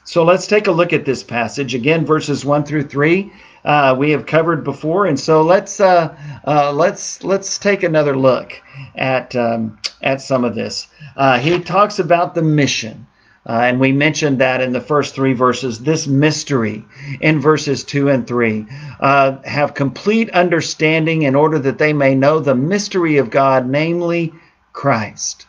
So 0.05 0.25
let's 0.25 0.47
take 0.47 0.67
a 0.67 0.73
look 0.73 0.93
at 0.93 1.05
this 1.05 1.23
passage 1.23 1.75
again, 1.75 2.05
verses 2.05 2.45
one 2.45 2.65
through 2.65 2.85
three. 2.85 3.33
Uh, 3.65 3.95
we 3.99 4.11
have 4.11 4.27
covered 4.27 4.63
before, 4.63 5.07
and 5.07 5.19
so 5.19 5.41
let's 5.43 5.81
uh, 5.81 6.15
uh, 6.47 6.73
let's 6.73 7.25
let's 7.25 7.59
take 7.59 7.83
another 7.83 8.15
look 8.15 8.53
at 8.97 9.35
um, 9.35 9.79
at 10.03 10.21
some 10.21 10.45
of 10.45 10.55
this. 10.55 10.89
Uh, 11.17 11.39
he 11.39 11.59
talks 11.59 11.99
about 11.99 12.35
the 12.35 12.43
mission. 12.43 13.07
Uh, 13.47 13.61
and 13.65 13.79
we 13.79 13.93
mentioned 13.93 14.39
that 14.39 14.63
in 14.63 14.73
the 14.73 14.81
first 14.81 15.15
three 15.15 15.35
verses, 15.35 15.81
this 15.81 16.07
mystery 16.07 16.83
in 17.21 17.41
verses 17.41 17.85
two 17.85 18.09
and 18.09 18.27
three. 18.27 18.67
Uh, 19.01 19.37
have 19.45 19.75
complete 19.75 20.31
understanding 20.31 21.23
in 21.23 21.35
order 21.35 21.59
that 21.59 21.79
they 21.79 21.93
may 21.93 22.15
know 22.15 22.41
the 22.41 22.55
mystery 22.55 23.19
of 23.19 23.31
God, 23.31 23.69
namely 23.69 24.33
Christ. 24.73 25.47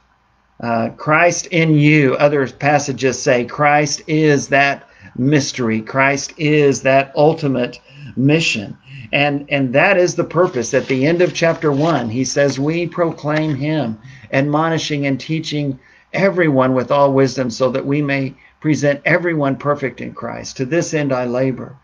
Uh, 0.61 0.89
Christ 0.97 1.47
in 1.47 1.75
you. 1.75 2.15
Other 2.15 2.47
passages 2.47 3.21
say 3.21 3.45
Christ 3.45 4.01
is 4.07 4.49
that 4.49 4.87
mystery. 5.17 5.81
Christ 5.81 6.33
is 6.37 6.81
that 6.81 7.13
ultimate 7.15 7.79
mission. 8.17 8.77
And, 9.13 9.45
and 9.49 9.73
that 9.73 9.97
is 9.97 10.15
the 10.15 10.23
purpose. 10.23 10.73
At 10.73 10.87
the 10.87 11.05
end 11.05 11.21
of 11.21 11.33
chapter 11.33 11.71
1, 11.71 12.09
he 12.09 12.25
says, 12.25 12.59
We 12.59 12.87
proclaim 12.87 13.55
him, 13.55 13.97
admonishing 14.31 15.05
and 15.05 15.19
teaching 15.19 15.79
everyone 16.15 16.73
with 16.73 16.91
all 16.91 17.13
wisdom, 17.13 17.49
so 17.49 17.69
that 17.71 17.85
we 17.85 18.01
may 18.01 18.33
present 18.59 19.01
everyone 19.05 19.55
perfect 19.57 20.01
in 20.01 20.13
Christ. 20.13 20.57
To 20.57 20.65
this 20.65 20.93
end 20.93 21.13
I 21.13 21.25
labor, 21.25 21.75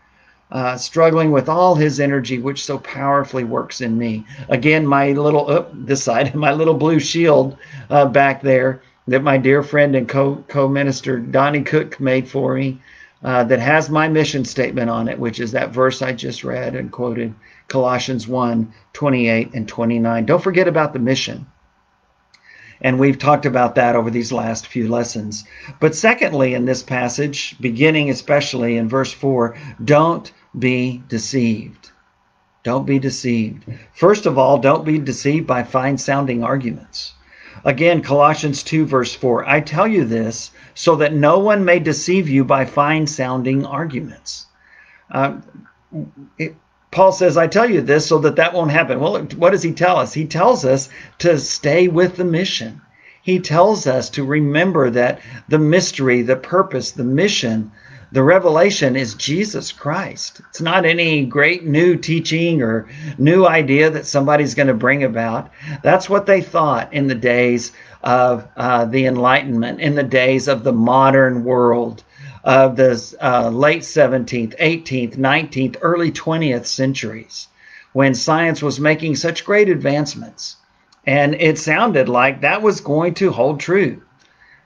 uh, 0.50 0.76
struggling 0.76 1.30
with 1.30 1.48
all 1.48 1.74
his 1.74 2.00
energy, 2.00 2.38
which 2.38 2.64
so 2.64 2.78
powerfully 2.78 3.44
works 3.44 3.80
in 3.80 3.96
me. 3.96 4.26
Again, 4.48 4.86
my 4.86 5.12
little, 5.12 5.50
oh, 5.50 5.70
this 5.72 6.02
side, 6.02 6.34
my 6.46 6.52
little 6.52 6.74
blue 6.74 6.98
shield 6.98 7.56
uh, 7.90 8.06
back 8.06 8.42
there 8.42 8.82
that 9.08 9.22
my 9.22 9.36
dear 9.36 9.62
friend 9.62 9.96
and 9.96 10.08
co 10.08 10.44
co 10.48 10.68
minister 10.68 11.18
Donnie 11.18 11.62
Cook 11.62 12.00
made 12.00 12.28
for 12.28 12.54
me. 12.54 12.80
Uh, 13.24 13.44
that 13.44 13.60
has 13.60 13.88
my 13.88 14.08
mission 14.08 14.44
statement 14.44 14.90
on 14.90 15.06
it, 15.06 15.16
which 15.16 15.38
is 15.38 15.52
that 15.52 15.70
verse 15.70 16.02
I 16.02 16.12
just 16.12 16.42
read 16.42 16.74
and 16.74 16.90
quoted, 16.90 17.32
Colossians 17.68 18.26
1 18.26 18.74
28 18.94 19.54
and 19.54 19.68
29. 19.68 20.26
Don't 20.26 20.42
forget 20.42 20.66
about 20.66 20.92
the 20.92 20.98
mission. 20.98 21.46
And 22.82 22.98
we've 22.98 23.18
talked 23.18 23.46
about 23.46 23.76
that 23.76 23.96
over 23.96 24.10
these 24.10 24.32
last 24.32 24.66
few 24.66 24.88
lessons. 24.88 25.44
But 25.80 25.94
secondly, 25.94 26.54
in 26.54 26.64
this 26.64 26.82
passage, 26.82 27.56
beginning 27.60 28.10
especially 28.10 28.76
in 28.76 28.88
verse 28.88 29.12
4, 29.12 29.56
don't 29.84 30.30
be 30.58 31.02
deceived. 31.08 31.92
Don't 32.64 32.84
be 32.84 32.98
deceived. 32.98 33.64
First 33.94 34.26
of 34.26 34.36
all, 34.36 34.58
don't 34.58 34.84
be 34.84 34.98
deceived 34.98 35.46
by 35.46 35.62
fine 35.62 35.96
sounding 35.96 36.44
arguments. 36.44 37.14
Again, 37.64 38.02
Colossians 38.02 38.62
2, 38.62 38.86
verse 38.86 39.14
4 39.14 39.48
I 39.48 39.60
tell 39.60 39.86
you 39.86 40.04
this 40.04 40.50
so 40.74 40.96
that 40.96 41.14
no 41.14 41.38
one 41.38 41.64
may 41.64 41.78
deceive 41.78 42.28
you 42.28 42.44
by 42.44 42.64
fine 42.64 43.06
sounding 43.06 43.64
arguments. 43.64 44.46
Uh, 45.10 45.38
it, 46.38 46.56
Paul 46.92 47.10
says, 47.10 47.38
I 47.38 47.46
tell 47.46 47.68
you 47.68 47.80
this 47.80 48.06
so 48.06 48.18
that 48.18 48.36
that 48.36 48.52
won't 48.52 48.70
happen. 48.70 49.00
Well, 49.00 49.22
what 49.36 49.50
does 49.50 49.62
he 49.62 49.72
tell 49.72 49.96
us? 49.96 50.12
He 50.12 50.26
tells 50.26 50.64
us 50.64 50.90
to 51.18 51.38
stay 51.38 51.88
with 51.88 52.16
the 52.16 52.24
mission. 52.24 52.82
He 53.22 53.38
tells 53.38 53.86
us 53.86 54.10
to 54.10 54.24
remember 54.24 54.90
that 54.90 55.20
the 55.48 55.58
mystery, 55.58 56.20
the 56.20 56.36
purpose, 56.36 56.90
the 56.90 57.04
mission, 57.04 57.72
the 58.12 58.22
revelation 58.22 58.94
is 58.94 59.14
Jesus 59.14 59.72
Christ. 59.72 60.42
It's 60.50 60.60
not 60.60 60.84
any 60.84 61.24
great 61.24 61.64
new 61.64 61.96
teaching 61.96 62.60
or 62.60 62.86
new 63.16 63.46
idea 63.46 63.88
that 63.88 64.04
somebody's 64.04 64.54
going 64.54 64.66
to 64.66 64.74
bring 64.74 65.02
about. 65.02 65.50
That's 65.82 66.10
what 66.10 66.26
they 66.26 66.42
thought 66.42 66.92
in 66.92 67.06
the 67.06 67.14
days 67.14 67.72
of 68.02 68.46
uh, 68.54 68.84
the 68.84 69.06
Enlightenment, 69.06 69.80
in 69.80 69.94
the 69.94 70.02
days 70.02 70.46
of 70.46 70.62
the 70.62 70.74
modern 70.74 71.42
world 71.42 72.04
of 72.44 72.76
the 72.76 73.16
uh, 73.20 73.48
late 73.50 73.82
17th, 73.82 74.58
18th, 74.58 75.16
19th, 75.16 75.76
early 75.80 76.10
20th 76.10 76.66
centuries 76.66 77.48
when 77.92 78.14
science 78.14 78.62
was 78.62 78.80
making 78.80 79.16
such 79.16 79.44
great 79.44 79.68
advancements. 79.68 80.56
And 81.06 81.34
it 81.34 81.58
sounded 81.58 82.08
like 82.08 82.40
that 82.40 82.62
was 82.62 82.80
going 82.80 83.14
to 83.14 83.30
hold 83.30 83.60
true. 83.60 84.02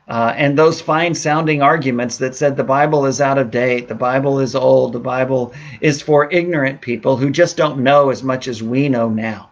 Uh, 0.08 0.32
and 0.36 0.56
those 0.56 0.80
fine 0.80 1.14
sounding 1.14 1.62
arguments 1.62 2.18
that 2.18 2.36
said 2.36 2.56
the 2.56 2.62
Bible 2.62 3.06
is 3.06 3.20
out 3.20 3.38
of 3.38 3.50
date, 3.50 3.88
the 3.88 3.94
Bible 3.94 4.38
is 4.38 4.54
old, 4.54 4.92
the 4.92 5.00
Bible 5.00 5.52
is 5.80 6.00
for 6.00 6.30
ignorant 6.30 6.80
people 6.80 7.16
who 7.16 7.30
just 7.30 7.56
don't 7.56 7.80
know 7.80 8.10
as 8.10 8.22
much 8.22 8.46
as 8.46 8.62
we 8.62 8.88
know 8.88 9.08
now. 9.08 9.50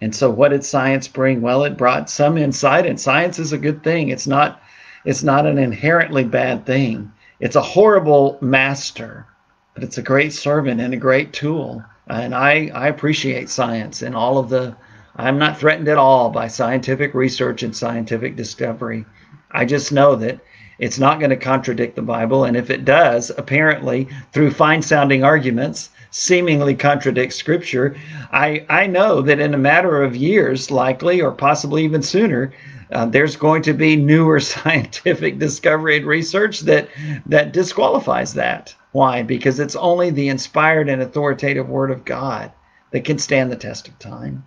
And 0.00 0.14
so 0.14 0.30
what 0.30 0.50
did 0.50 0.64
science 0.64 1.08
bring? 1.08 1.40
Well, 1.40 1.64
it 1.64 1.76
brought 1.76 2.08
some 2.08 2.38
insight 2.38 2.86
and 2.86 3.00
science 3.00 3.40
is 3.40 3.52
a 3.52 3.58
good 3.58 3.82
thing. 3.82 4.10
It's 4.10 4.26
not 4.26 4.60
it's 5.04 5.22
not 5.22 5.44
an 5.44 5.58
inherently 5.58 6.24
bad 6.24 6.64
thing. 6.64 7.12
It's 7.44 7.56
a 7.56 7.60
horrible 7.60 8.38
master, 8.40 9.26
but 9.74 9.84
it's 9.84 9.98
a 9.98 10.02
great 10.02 10.32
servant 10.32 10.80
and 10.80 10.94
a 10.94 10.96
great 10.96 11.34
tool. 11.34 11.84
And 12.08 12.34
I, 12.34 12.70
I 12.74 12.88
appreciate 12.88 13.50
science 13.50 14.00
and 14.00 14.16
all 14.16 14.38
of 14.38 14.48
the, 14.48 14.74
I'm 15.16 15.38
not 15.38 15.58
threatened 15.58 15.88
at 15.88 15.98
all 15.98 16.30
by 16.30 16.48
scientific 16.48 17.12
research 17.12 17.62
and 17.62 17.76
scientific 17.76 18.34
discovery. 18.34 19.04
I 19.50 19.66
just 19.66 19.92
know 19.92 20.16
that 20.16 20.40
it's 20.78 20.98
not 20.98 21.18
going 21.18 21.28
to 21.30 21.36
contradict 21.36 21.96
the 21.96 22.02
Bible. 22.02 22.44
And 22.46 22.56
if 22.56 22.70
it 22.70 22.86
does, 22.86 23.30
apparently 23.36 24.08
through 24.32 24.52
fine 24.52 24.80
sounding 24.80 25.22
arguments, 25.22 25.90
seemingly 26.16 26.76
contradict 26.76 27.32
Scripture, 27.32 27.96
I, 28.30 28.64
I 28.68 28.86
know 28.86 29.20
that 29.22 29.40
in 29.40 29.52
a 29.52 29.58
matter 29.58 30.00
of 30.00 30.14
years, 30.14 30.70
likely 30.70 31.20
or 31.20 31.32
possibly 31.32 31.82
even 31.82 32.02
sooner, 32.02 32.52
uh, 32.92 33.06
there's 33.06 33.34
going 33.34 33.62
to 33.62 33.72
be 33.72 33.96
newer 33.96 34.38
scientific 34.54 35.40
discovery 35.40 35.96
and 35.96 36.06
research 36.06 36.60
that 36.60 36.88
that 37.26 37.52
disqualifies 37.52 38.32
that. 38.34 38.72
Why? 38.92 39.24
Because 39.24 39.58
it's 39.58 39.74
only 39.74 40.10
the 40.10 40.28
inspired 40.28 40.88
and 40.88 41.02
authoritative 41.02 41.68
Word 41.68 41.90
of 41.90 42.04
God 42.04 42.52
that 42.92 43.04
can 43.04 43.18
stand 43.18 43.50
the 43.50 43.56
test 43.56 43.88
of 43.88 43.98
time. 43.98 44.46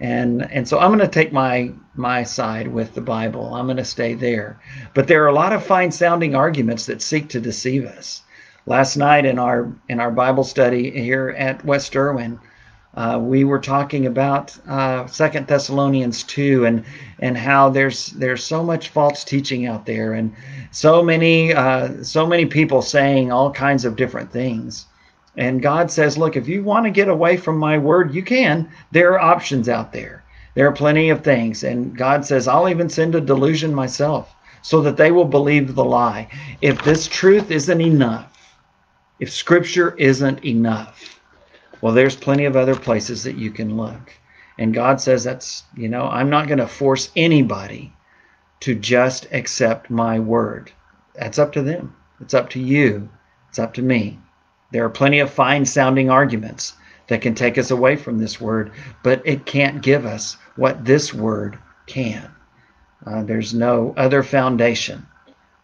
And 0.00 0.50
and 0.50 0.66
so 0.66 0.80
I'm 0.80 0.90
going 0.90 0.98
to 0.98 1.06
take 1.06 1.32
my 1.32 1.70
my 1.94 2.24
side 2.24 2.66
with 2.66 2.94
the 2.94 3.00
Bible. 3.00 3.54
I'm 3.54 3.66
going 3.66 3.76
to 3.76 3.84
stay 3.84 4.14
there. 4.14 4.58
But 4.94 5.06
there 5.06 5.22
are 5.22 5.28
a 5.28 5.32
lot 5.32 5.52
of 5.52 5.64
fine 5.64 5.92
sounding 5.92 6.34
arguments 6.34 6.86
that 6.86 7.02
seek 7.02 7.28
to 7.28 7.40
deceive 7.40 7.84
us. 7.84 8.22
Last 8.68 8.98
night 8.98 9.24
in 9.24 9.38
our 9.38 9.72
in 9.88 9.98
our 9.98 10.10
Bible 10.10 10.44
study 10.44 10.90
here 10.90 11.34
at 11.38 11.64
West 11.64 11.96
Erwin, 11.96 12.38
uh, 12.94 13.18
we 13.18 13.42
were 13.42 13.60
talking 13.60 14.04
about 14.04 14.54
uh, 14.68 15.06
Second 15.06 15.46
Thessalonians 15.46 16.22
two 16.22 16.66
and 16.66 16.84
and 17.18 17.38
how 17.38 17.70
there's 17.70 18.08
there's 18.08 18.44
so 18.44 18.62
much 18.62 18.90
false 18.90 19.24
teaching 19.24 19.64
out 19.64 19.86
there 19.86 20.12
and 20.12 20.34
so 20.70 21.02
many 21.02 21.54
uh, 21.54 22.04
so 22.04 22.26
many 22.26 22.44
people 22.44 22.82
saying 22.82 23.32
all 23.32 23.50
kinds 23.50 23.86
of 23.86 23.96
different 23.96 24.30
things. 24.30 24.84
And 25.38 25.62
God 25.62 25.90
says, 25.90 26.18
look, 26.18 26.36
if 26.36 26.46
you 26.46 26.62
want 26.62 26.84
to 26.84 26.90
get 26.90 27.08
away 27.08 27.38
from 27.38 27.56
my 27.56 27.78
word, 27.78 28.14
you 28.14 28.22
can. 28.22 28.68
There 28.92 29.12
are 29.12 29.32
options 29.34 29.70
out 29.70 29.94
there. 29.94 30.24
There 30.52 30.68
are 30.68 30.72
plenty 30.72 31.08
of 31.08 31.24
things. 31.24 31.64
And 31.64 31.96
God 31.96 32.26
says, 32.26 32.46
I'll 32.46 32.68
even 32.68 32.90
send 32.90 33.14
a 33.14 33.20
delusion 33.22 33.72
myself 33.72 34.34
so 34.60 34.82
that 34.82 34.98
they 34.98 35.10
will 35.10 35.24
believe 35.24 35.74
the 35.74 35.84
lie. 35.86 36.28
If 36.60 36.84
this 36.84 37.08
truth 37.08 37.50
isn't 37.50 37.80
enough, 37.80 38.27
if 39.20 39.32
scripture 39.32 39.94
isn't 39.96 40.44
enough, 40.44 41.20
well, 41.80 41.92
there's 41.92 42.16
plenty 42.16 42.44
of 42.44 42.56
other 42.56 42.76
places 42.76 43.24
that 43.24 43.36
you 43.36 43.50
can 43.50 43.76
look. 43.76 44.12
And 44.58 44.74
God 44.74 45.00
says 45.00 45.24
that's, 45.24 45.64
you 45.76 45.88
know, 45.88 46.04
I'm 46.04 46.30
not 46.30 46.48
going 46.48 46.58
to 46.58 46.66
force 46.66 47.10
anybody 47.14 47.92
to 48.60 48.74
just 48.74 49.26
accept 49.30 49.90
my 49.90 50.18
word. 50.18 50.72
that's 51.14 51.38
up 51.38 51.52
to 51.52 51.62
them. 51.62 51.94
It's 52.20 52.34
up 52.34 52.50
to 52.50 52.60
you. 52.60 53.08
It's 53.48 53.58
up 53.58 53.74
to 53.74 53.82
me. 53.82 54.18
There 54.72 54.84
are 54.84 54.90
plenty 54.90 55.20
of 55.20 55.30
fine 55.30 55.64
sounding 55.64 56.10
arguments 56.10 56.74
that 57.06 57.22
can 57.22 57.34
take 57.34 57.56
us 57.58 57.70
away 57.70 57.96
from 57.96 58.18
this 58.18 58.40
word, 58.40 58.72
but 59.02 59.22
it 59.24 59.46
can't 59.46 59.82
give 59.82 60.04
us 60.04 60.36
what 60.56 60.84
this 60.84 61.14
word 61.14 61.58
can. 61.86 62.30
Uh, 63.06 63.22
there's 63.22 63.54
no 63.54 63.94
other 63.96 64.22
foundation 64.22 65.06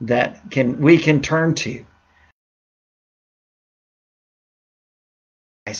that 0.01 0.51
can 0.51 0.81
we 0.81 0.97
can 0.99 1.21
turn 1.21 1.55
to. 1.55 1.85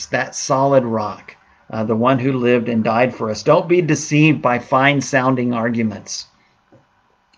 That 0.09 0.33
solid 0.33 0.83
rock, 0.83 1.35
uh, 1.69 1.83
the 1.83 1.95
one 1.95 2.17
who 2.17 2.31
lived 2.31 2.69
and 2.69 2.83
died 2.83 3.13
for 3.13 3.29
us. 3.29 3.43
Don't 3.43 3.69
be 3.69 3.83
deceived 3.83 4.41
by 4.41 4.57
fine 4.57 4.99
sounding 4.99 5.53
arguments. 5.53 6.25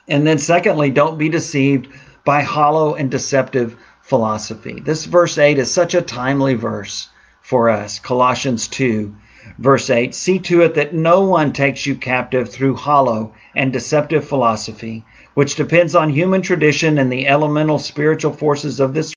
And 0.08 0.26
then, 0.26 0.38
secondly, 0.38 0.90
don't 0.90 1.18
be 1.18 1.28
deceived 1.28 1.90
by 2.24 2.44
hollow 2.44 2.96
and 2.96 3.12
deceptive 3.12 3.76
philosophy. 4.02 4.80
This 4.80 5.04
verse 5.04 5.38
8 5.38 5.58
is 5.60 5.74
such 5.74 5.94
a 5.94 6.02
timely 6.02 6.54
verse 6.54 7.10
for 7.42 7.70
us. 7.70 8.00
Colossians 8.00 8.70
2, 8.70 9.14
verse 9.58 9.90
8 9.90 10.16
See 10.16 10.40
to 10.40 10.62
it 10.62 10.74
that 10.76 10.94
no 10.94 11.26
one 11.26 11.52
takes 11.52 11.86
you 11.86 11.96
captive 11.96 12.48
through 12.48 12.76
hollow 12.76 13.34
and 13.58 13.74
deceptive 13.74 14.26
philosophy, 14.26 15.04
which 15.34 15.58
depends 15.58 15.96
on 15.96 16.10
human 16.10 16.42
tradition 16.42 16.98
and 16.98 17.12
the 17.12 17.28
elemental 17.28 17.78
spiritual 17.78 18.32
forces 18.32 18.80
of 18.80 18.94
this. 18.94 19.14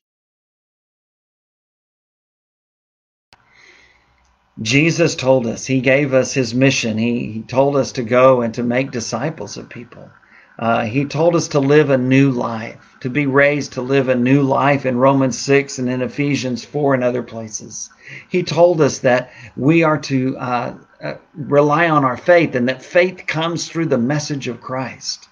Jesus 4.62 5.14
told 5.14 5.46
us, 5.46 5.66
He 5.66 5.80
gave 5.80 6.12
us 6.12 6.32
His 6.32 6.54
mission. 6.54 6.98
He, 6.98 7.32
he 7.32 7.42
told 7.42 7.76
us 7.76 7.92
to 7.92 8.02
go 8.02 8.42
and 8.42 8.52
to 8.54 8.62
make 8.62 8.90
disciples 8.90 9.56
of 9.56 9.68
people. 9.68 10.10
Uh, 10.60 10.84
he 10.84 11.06
told 11.06 11.34
us 11.34 11.48
to 11.48 11.58
live 11.58 11.88
a 11.88 11.96
new 11.96 12.30
life, 12.30 12.96
to 13.00 13.08
be 13.08 13.24
raised 13.24 13.72
to 13.72 13.80
live 13.80 14.10
a 14.10 14.14
new 14.14 14.42
life 14.42 14.84
in 14.84 14.98
Romans 14.98 15.38
6 15.38 15.78
and 15.78 15.88
in 15.88 16.02
Ephesians 16.02 16.62
4 16.62 16.92
and 16.92 17.02
other 17.02 17.22
places. 17.22 17.88
He 18.28 18.42
told 18.42 18.82
us 18.82 18.98
that 18.98 19.30
we 19.56 19.84
are 19.84 19.96
to 19.96 20.36
uh, 20.36 20.74
uh, 21.02 21.14
rely 21.34 21.88
on 21.88 22.04
our 22.04 22.18
faith 22.18 22.54
and 22.54 22.68
that 22.68 22.82
faith 22.82 23.26
comes 23.26 23.68
through 23.68 23.86
the 23.86 23.96
message 23.96 24.48
of 24.48 24.60
Christ, 24.60 25.30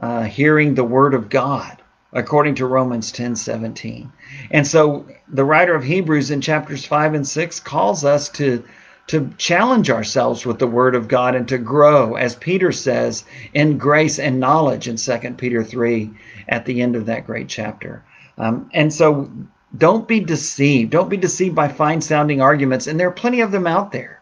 uh, 0.00 0.22
hearing 0.22 0.74
the 0.74 0.84
word 0.84 1.14
of 1.14 1.28
God, 1.28 1.79
according 2.12 2.54
to 2.56 2.66
Romans 2.66 3.12
10 3.12 3.36
17. 3.36 4.12
And 4.50 4.66
so 4.66 5.06
the 5.28 5.44
writer 5.44 5.74
of 5.74 5.84
Hebrews 5.84 6.30
in 6.30 6.40
chapters 6.40 6.84
5 6.84 7.14
and 7.14 7.26
6 7.26 7.60
calls 7.60 8.04
us 8.04 8.28
to 8.30 8.64
to 9.06 9.28
challenge 9.38 9.90
ourselves 9.90 10.46
with 10.46 10.60
the 10.60 10.68
word 10.68 10.94
of 10.94 11.08
God 11.08 11.34
and 11.34 11.48
to 11.48 11.58
grow, 11.58 12.14
as 12.14 12.36
Peter 12.36 12.70
says, 12.70 13.24
in 13.54 13.76
grace 13.76 14.20
and 14.20 14.38
knowledge 14.38 14.86
in 14.86 14.94
2 14.94 15.34
Peter 15.36 15.64
3 15.64 16.12
at 16.48 16.64
the 16.64 16.80
end 16.80 16.94
of 16.94 17.06
that 17.06 17.26
great 17.26 17.48
chapter. 17.48 18.04
Um, 18.38 18.70
and 18.72 18.92
so 18.92 19.28
don't 19.76 20.06
be 20.06 20.20
deceived. 20.20 20.92
Don't 20.92 21.08
be 21.08 21.16
deceived 21.16 21.56
by 21.56 21.66
fine 21.66 22.00
sounding 22.00 22.40
arguments, 22.40 22.86
and 22.86 23.00
there 23.00 23.08
are 23.08 23.12
plenty 23.12 23.40
of 23.40 23.50
them 23.50 23.66
out 23.66 23.90
there. 23.90 24.20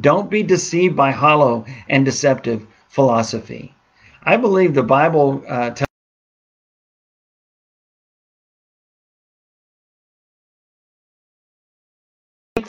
Don't 0.00 0.30
be 0.30 0.42
deceived 0.42 0.96
by 0.96 1.10
hollow 1.10 1.66
and 1.90 2.04
deceptive 2.04 2.66
philosophy. 2.88 3.74
I 4.22 4.38
believe 4.38 4.72
the 4.72 4.82
Bible 4.82 5.44
uh, 5.46 5.70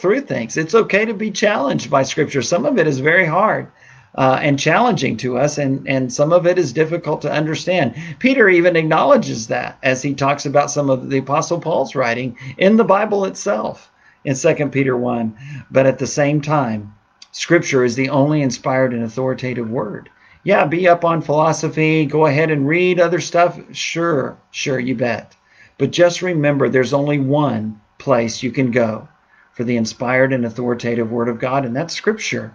through 0.05 0.21
things. 0.21 0.55
It's 0.55 0.75
okay 0.75 1.03
to 1.03 1.15
be 1.15 1.31
challenged 1.31 1.89
by 1.89 2.03
Scripture. 2.03 2.43
Some 2.43 2.63
of 2.63 2.77
it 2.77 2.85
is 2.85 2.99
very 2.99 3.25
hard. 3.25 3.71
Uh, 4.13 4.37
and 4.39 4.59
challenging 4.59 5.17
to 5.17 5.39
us, 5.39 5.57
and, 5.57 5.85
and 5.89 6.13
some 6.13 6.31
of 6.31 6.45
it 6.45 6.59
is 6.59 6.71
difficult 6.71 7.23
to 7.23 7.31
understand. 7.31 7.95
Peter 8.19 8.47
even 8.47 8.75
acknowledges 8.75 9.47
that 9.47 9.79
as 9.81 10.03
he 10.03 10.13
talks 10.13 10.45
about 10.45 10.69
some 10.69 10.91
of 10.91 11.09
the 11.09 11.17
Apostle 11.17 11.59
Paul's 11.59 11.95
writing 11.95 12.37
in 12.59 12.77
the 12.77 12.83
Bible 12.83 13.25
itself 13.25 13.91
in 14.25 14.35
2 14.35 14.69
Peter 14.69 14.95
1. 14.95 15.35
But 15.71 15.87
at 15.87 15.97
the 15.97 16.05
same 16.05 16.39
time, 16.39 16.93
Scripture 17.31 17.83
is 17.83 17.95
the 17.95 18.09
only 18.09 18.43
inspired 18.43 18.93
and 18.93 19.03
authoritative 19.03 19.71
word. 19.71 20.11
Yeah, 20.43 20.65
be 20.65 20.87
up 20.87 21.03
on 21.03 21.23
philosophy, 21.23 22.05
go 22.05 22.27
ahead 22.27 22.51
and 22.51 22.67
read 22.67 22.99
other 22.99 23.19
stuff. 23.19 23.59
Sure, 23.71 24.37
sure, 24.51 24.79
you 24.79 24.93
bet. 24.93 25.35
But 25.79 25.89
just 25.89 26.21
remember 26.21 26.69
there's 26.69 26.93
only 26.93 27.17
one 27.17 27.81
place 27.97 28.43
you 28.43 28.51
can 28.51 28.69
go 28.69 29.07
for 29.55 29.63
the 29.63 29.77
inspired 29.77 30.33
and 30.33 30.45
authoritative 30.45 31.09
Word 31.09 31.29
of 31.29 31.39
God, 31.39 31.63
and 31.65 31.73
that's 31.73 31.93
Scripture. 31.93 32.53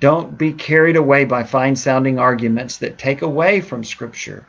Don't 0.00 0.36
be 0.36 0.52
carried 0.52 0.96
away 0.96 1.24
by 1.24 1.44
fine 1.44 1.76
sounding 1.76 2.18
arguments 2.18 2.78
that 2.78 2.98
take 2.98 3.22
away 3.22 3.60
from 3.60 3.84
Scripture. 3.84 4.44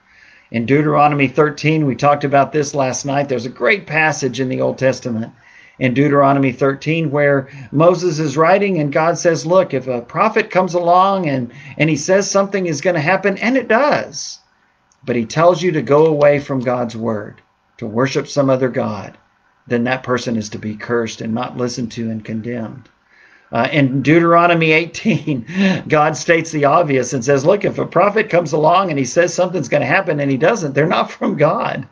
In 0.49 0.65
Deuteronomy 0.65 1.27
13, 1.27 1.85
we 1.85 1.95
talked 1.95 2.23
about 2.23 2.51
this 2.51 2.73
last 2.73 3.05
night. 3.05 3.29
There's 3.29 3.45
a 3.45 3.49
great 3.49 3.85
passage 3.85 4.39
in 4.39 4.49
the 4.49 4.59
Old 4.59 4.79
Testament 4.79 5.31
in 5.77 5.93
Deuteronomy 5.93 6.51
13 6.51 7.11
where 7.11 7.47
Moses 7.71 8.17
is 8.17 8.35
writing 8.35 8.79
and 8.79 8.91
God 8.91 9.19
says, 9.19 9.45
Look, 9.45 9.75
if 9.75 9.85
a 9.87 10.01
prophet 10.01 10.49
comes 10.49 10.73
along 10.73 11.29
and, 11.29 11.53
and 11.77 11.91
he 11.91 11.95
says 11.95 12.29
something 12.29 12.65
is 12.65 12.81
going 12.81 12.95
to 12.95 12.99
happen, 13.01 13.37
and 13.37 13.55
it 13.55 13.67
does, 13.67 14.39
but 15.05 15.15
he 15.15 15.25
tells 15.25 15.61
you 15.61 15.71
to 15.73 15.83
go 15.83 16.07
away 16.07 16.39
from 16.39 16.59
God's 16.59 16.97
word, 16.97 17.39
to 17.77 17.85
worship 17.85 18.27
some 18.27 18.49
other 18.49 18.69
God 18.69 19.15
then 19.67 19.83
that 19.83 20.03
person 20.03 20.35
is 20.35 20.49
to 20.49 20.59
be 20.59 20.75
cursed 20.75 21.21
and 21.21 21.33
not 21.33 21.57
listened 21.57 21.91
to 21.93 22.09
and 22.09 22.23
condemned. 22.23 22.89
Uh, 23.51 23.67
in 23.71 24.01
Deuteronomy 24.01 24.71
18, 24.71 25.83
God 25.87 26.17
states 26.17 26.51
the 26.51 26.65
obvious 26.65 27.13
and 27.13 27.23
says, 27.23 27.45
Look, 27.45 27.63
if 27.63 27.77
a 27.77 27.85
prophet 27.85 28.29
comes 28.29 28.51
along 28.51 28.89
and 28.89 28.99
he 28.99 29.05
says 29.05 29.33
something's 29.33 29.69
going 29.69 29.81
to 29.81 29.87
happen 29.87 30.19
and 30.19 30.29
he 30.29 30.37
doesn't, 30.37 30.73
they're 30.73 30.85
not 30.85 31.11
from 31.11 31.37
God. 31.37 31.87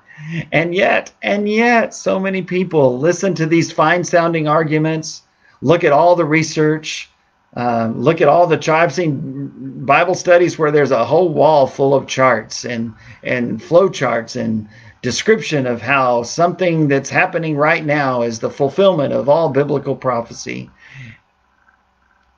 And 0.51 0.73
yet, 0.73 1.11
and 1.21 1.47
yet, 1.47 1.93
so 1.93 2.19
many 2.19 2.41
people 2.41 2.97
listen 2.97 3.33
to 3.35 3.45
these 3.45 3.71
fine 3.71 4.03
sounding 4.03 4.47
arguments, 4.47 5.21
look 5.61 5.83
at 5.83 5.91
all 5.91 6.15
the 6.15 6.25
research, 6.25 7.09
uh, 7.55 7.91
look 7.95 8.21
at 8.21 8.27
all 8.27 8.47
the 8.47 8.73
I've 8.73 8.93
seen 8.93 9.85
Bible 9.85 10.15
studies 10.15 10.57
where 10.57 10.71
there's 10.71 10.91
a 10.91 11.05
whole 11.05 11.29
wall 11.29 11.67
full 11.67 11.93
of 11.93 12.05
charts 12.07 12.65
and 12.65 12.93
and 13.23 13.63
flow 13.63 13.87
charts 13.87 14.35
and 14.35 14.67
description 15.05 15.67
of 15.67 15.83
how 15.83 16.23
something 16.23 16.87
that's 16.87 17.11
happening 17.11 17.55
right 17.55 17.85
now 17.85 18.23
is 18.23 18.39
the 18.39 18.49
fulfillment 18.49 19.13
of 19.13 19.29
all 19.29 19.49
biblical 19.49 19.95
prophecy. 19.95 20.67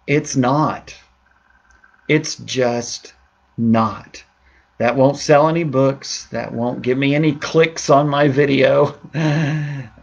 It's 0.05 0.35
not. 0.35 0.93
It's 2.09 2.35
just 2.35 3.13
not. 3.57 4.21
That 4.79 4.97
won't 4.97 5.15
sell 5.15 5.47
any 5.47 5.63
books. 5.63 6.25
That 6.31 6.53
won't 6.53 6.81
give 6.81 6.97
me 6.97 7.15
any 7.15 7.31
clicks 7.35 7.89
on 7.89 8.09
my 8.09 8.27
video 8.27 8.99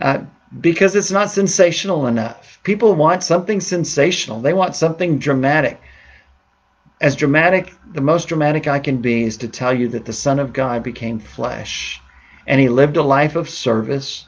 uh, 0.01 0.23
because 0.59 0.97
it's 0.97 1.11
not 1.11 1.31
sensational 1.31 2.07
enough. 2.07 2.61
People 2.63 2.95
want 2.95 3.23
something 3.23 3.61
sensational, 3.61 4.41
they 4.41 4.55
want 4.55 4.75
something 4.75 5.19
dramatic. 5.19 5.79
As 7.03 7.15
dramatic, 7.15 7.75
the 7.93 8.01
most 8.01 8.29
dramatic 8.29 8.67
I 8.67 8.79
can 8.79 9.03
be 9.03 9.25
is 9.25 9.37
to 9.39 9.49
tell 9.49 9.75
you 9.75 9.89
that 9.89 10.07
the 10.07 10.15
Son 10.15 10.39
of 10.39 10.55
God 10.55 10.83
became 10.83 11.19
flesh 11.19 12.01
and 12.47 12.61
he 12.61 12.69
lived 12.69 12.97
a 12.97 13.03
life 13.03 13.37
of 13.37 13.49
service. 13.49 14.27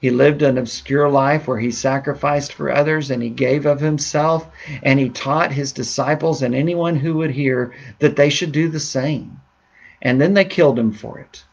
He 0.00 0.10
lived 0.10 0.42
an 0.42 0.58
obscure 0.58 1.08
life 1.08 1.48
where 1.48 1.58
he 1.58 1.70
sacrificed 1.70 2.52
for 2.52 2.72
others 2.72 3.10
and 3.10 3.22
he 3.22 3.30
gave 3.30 3.66
of 3.66 3.80
himself 3.80 4.48
and 4.82 5.00
he 5.00 5.08
taught 5.08 5.52
his 5.52 5.72
disciples 5.72 6.42
and 6.42 6.54
anyone 6.54 6.96
who 6.96 7.14
would 7.14 7.32
hear 7.32 7.72
that 7.98 8.16
they 8.16 8.30
should 8.30 8.52
do 8.52 8.68
the 8.68 8.80
same. 8.80 9.40
And 10.00 10.20
then 10.20 10.34
they 10.34 10.44
killed 10.44 10.78
him 10.78 10.92
for 10.92 11.18
it. 11.18 11.44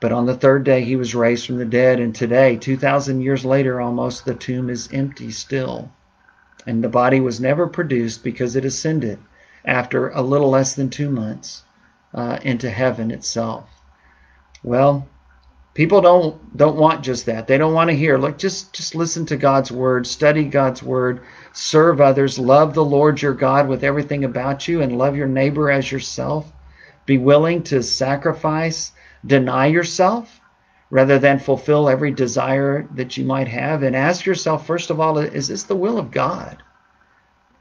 But 0.00 0.12
on 0.12 0.26
the 0.26 0.36
third 0.36 0.62
day 0.62 0.84
he 0.84 0.94
was 0.94 1.14
raised 1.14 1.46
from 1.46 1.56
the 1.58 1.64
dead, 1.64 1.98
and 1.98 2.14
today, 2.14 2.56
2,000 2.56 3.20
years 3.20 3.44
later 3.44 3.80
almost, 3.80 4.24
the 4.24 4.34
tomb 4.34 4.70
is 4.70 4.88
empty 4.92 5.32
still. 5.32 5.90
And 6.66 6.84
the 6.84 6.88
body 6.88 7.18
was 7.18 7.40
never 7.40 7.66
produced 7.66 8.22
because 8.22 8.54
it 8.54 8.64
ascended 8.64 9.18
after 9.64 10.10
a 10.10 10.22
little 10.22 10.50
less 10.50 10.74
than 10.74 10.88
two 10.88 11.10
months 11.10 11.64
uh, 12.14 12.38
into 12.42 12.70
heaven 12.70 13.10
itself. 13.10 13.68
Well, 14.62 15.08
people 15.74 16.00
don't 16.00 16.56
don't 16.56 16.76
want 16.76 17.04
just 17.04 17.26
that. 17.26 17.46
They 17.46 17.58
don't 17.58 17.74
want 17.74 17.90
to 17.90 17.96
hear. 17.96 18.18
Look, 18.18 18.38
just 18.38 18.72
just 18.72 18.94
listen 18.94 19.24
to 19.26 19.36
God's 19.36 19.70
word, 19.70 20.06
study 20.06 20.44
God's 20.44 20.82
word, 20.82 21.20
serve 21.52 22.00
others, 22.00 22.38
love 22.38 22.74
the 22.74 22.84
Lord 22.84 23.22
your 23.22 23.34
God 23.34 23.68
with 23.68 23.84
everything 23.84 24.24
about 24.24 24.66
you, 24.66 24.82
and 24.82 24.98
love 24.98 25.16
your 25.16 25.28
neighbor 25.28 25.70
as 25.70 25.92
yourself. 25.92 26.52
Be 27.06 27.18
willing 27.18 27.62
to 27.64 27.82
sacrifice, 27.82 28.92
deny 29.24 29.66
yourself, 29.66 30.40
rather 30.90 31.18
than 31.18 31.38
fulfill 31.38 31.88
every 31.88 32.10
desire 32.10 32.88
that 32.94 33.16
you 33.16 33.24
might 33.24 33.48
have. 33.48 33.82
And 33.82 33.94
ask 33.94 34.26
yourself, 34.26 34.66
first 34.66 34.90
of 34.90 35.00
all, 35.00 35.18
is 35.18 35.48
this 35.48 35.62
the 35.62 35.76
will 35.76 35.98
of 35.98 36.10
God? 36.10 36.62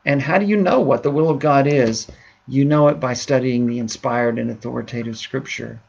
And 0.06 0.22
how 0.22 0.38
do 0.38 0.46
you 0.46 0.58
know 0.58 0.80
what 0.80 1.04
the 1.04 1.12
will 1.12 1.30
of 1.30 1.40
God 1.40 1.68
is? 1.68 2.08
You 2.48 2.66
know 2.66 2.88
it 2.88 3.00
by 3.00 3.14
studying 3.14 3.68
the 3.68 3.80
inspired 3.80 4.40
and 4.40 4.50
authoritative 4.50 5.18
scripture. 5.18 5.82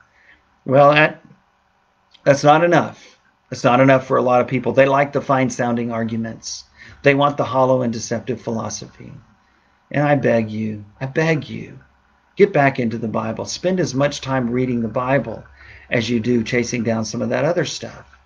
Well, 0.68 0.92
that 0.92 1.24
that's 2.24 2.44
not 2.44 2.62
enough. 2.62 3.18
That's 3.48 3.64
not 3.64 3.80
enough 3.80 4.06
for 4.06 4.18
a 4.18 4.22
lot 4.22 4.42
of 4.42 4.48
people. 4.48 4.72
They 4.74 4.84
like 4.84 5.14
the 5.14 5.22
fine 5.22 5.48
sounding 5.48 5.90
arguments. 5.90 6.64
They 7.02 7.14
want 7.14 7.38
the 7.38 7.44
hollow 7.44 7.80
and 7.80 7.90
deceptive 7.90 8.42
philosophy. 8.42 9.10
And 9.90 10.06
I 10.06 10.14
beg 10.14 10.50
you, 10.50 10.84
I 11.00 11.06
beg 11.06 11.48
you, 11.48 11.78
get 12.36 12.52
back 12.52 12.78
into 12.78 12.98
the 12.98 13.08
Bible. 13.08 13.46
Spend 13.46 13.80
as 13.80 13.94
much 13.94 14.20
time 14.20 14.50
reading 14.50 14.82
the 14.82 14.88
Bible 14.88 15.42
as 15.90 16.10
you 16.10 16.20
do 16.20 16.44
chasing 16.44 16.84
down 16.84 17.06
some 17.06 17.22
of 17.22 17.30
that 17.30 17.46
other 17.46 17.64
stuff. 17.64 18.18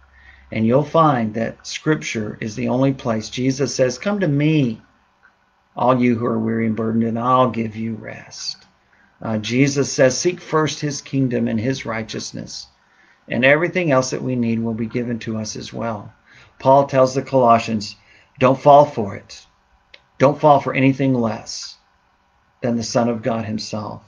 And 0.50 0.66
you'll 0.66 0.83
find 0.83 1.35
that 1.35 1.64
Scripture 1.64 2.38
is 2.40 2.57
the 2.57 2.70
only 2.70 2.92
place 2.92 3.31
Jesus 3.31 3.72
says, 3.72 3.98
Come 3.98 4.18
to 4.18 4.26
me, 4.26 4.83
all 5.76 5.96
you 5.96 6.16
who 6.16 6.26
are 6.26 6.40
weary 6.40 6.66
and 6.66 6.74
burdened, 6.74 7.05
and 7.05 7.20
I'll 7.20 7.50
give 7.50 7.76
you 7.76 7.94
rest. 7.94 8.66
Uh, 9.22 9.38
Jesus 9.38 9.92
says, 9.92 10.18
Seek 10.18 10.40
first 10.40 10.80
his 10.80 11.00
kingdom 11.00 11.46
and 11.46 11.61
his 11.61 11.87
righteousness, 11.87 12.66
and 13.28 13.44
everything 13.44 13.92
else 13.92 14.11
that 14.11 14.22
we 14.22 14.35
need 14.35 14.58
will 14.58 14.74
be 14.74 14.87
given 14.87 15.18
to 15.20 15.38
us 15.38 15.54
as 15.54 15.72
well. 15.72 16.12
Paul 16.58 16.87
tells 16.87 17.14
the 17.14 17.22
Colossians, 17.22 17.94
Don't 18.40 18.61
fall 18.61 18.85
for 18.85 19.14
it. 19.14 19.46
Don't 20.18 20.40
fall 20.40 20.61
for 20.61 20.74
anything 20.74 21.14
less 21.14 21.76
than 22.61 22.76
the 22.76 22.82
Son 22.82 23.08
of 23.08 23.22
God 23.22 23.44
himself. 23.44 24.02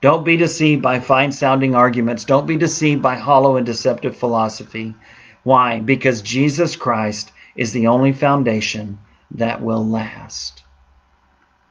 Don't 0.00 0.24
be 0.24 0.36
deceived 0.36 0.80
by 0.80 1.00
fine 1.00 1.32
sounding 1.32 1.74
arguments. 1.74 2.24
Don't 2.24 2.46
be 2.46 2.56
deceived 2.56 3.02
by 3.02 3.16
hollow 3.16 3.56
and 3.56 3.66
deceptive 3.66 4.16
philosophy. 4.16 4.94
Why? 5.42 5.80
Because 5.80 6.22
Jesus 6.22 6.76
Christ 6.76 7.32
is 7.56 7.72
the 7.72 7.86
only 7.86 8.12
foundation 8.12 8.98
that 9.32 9.62
will 9.62 9.86
last. 9.86 10.62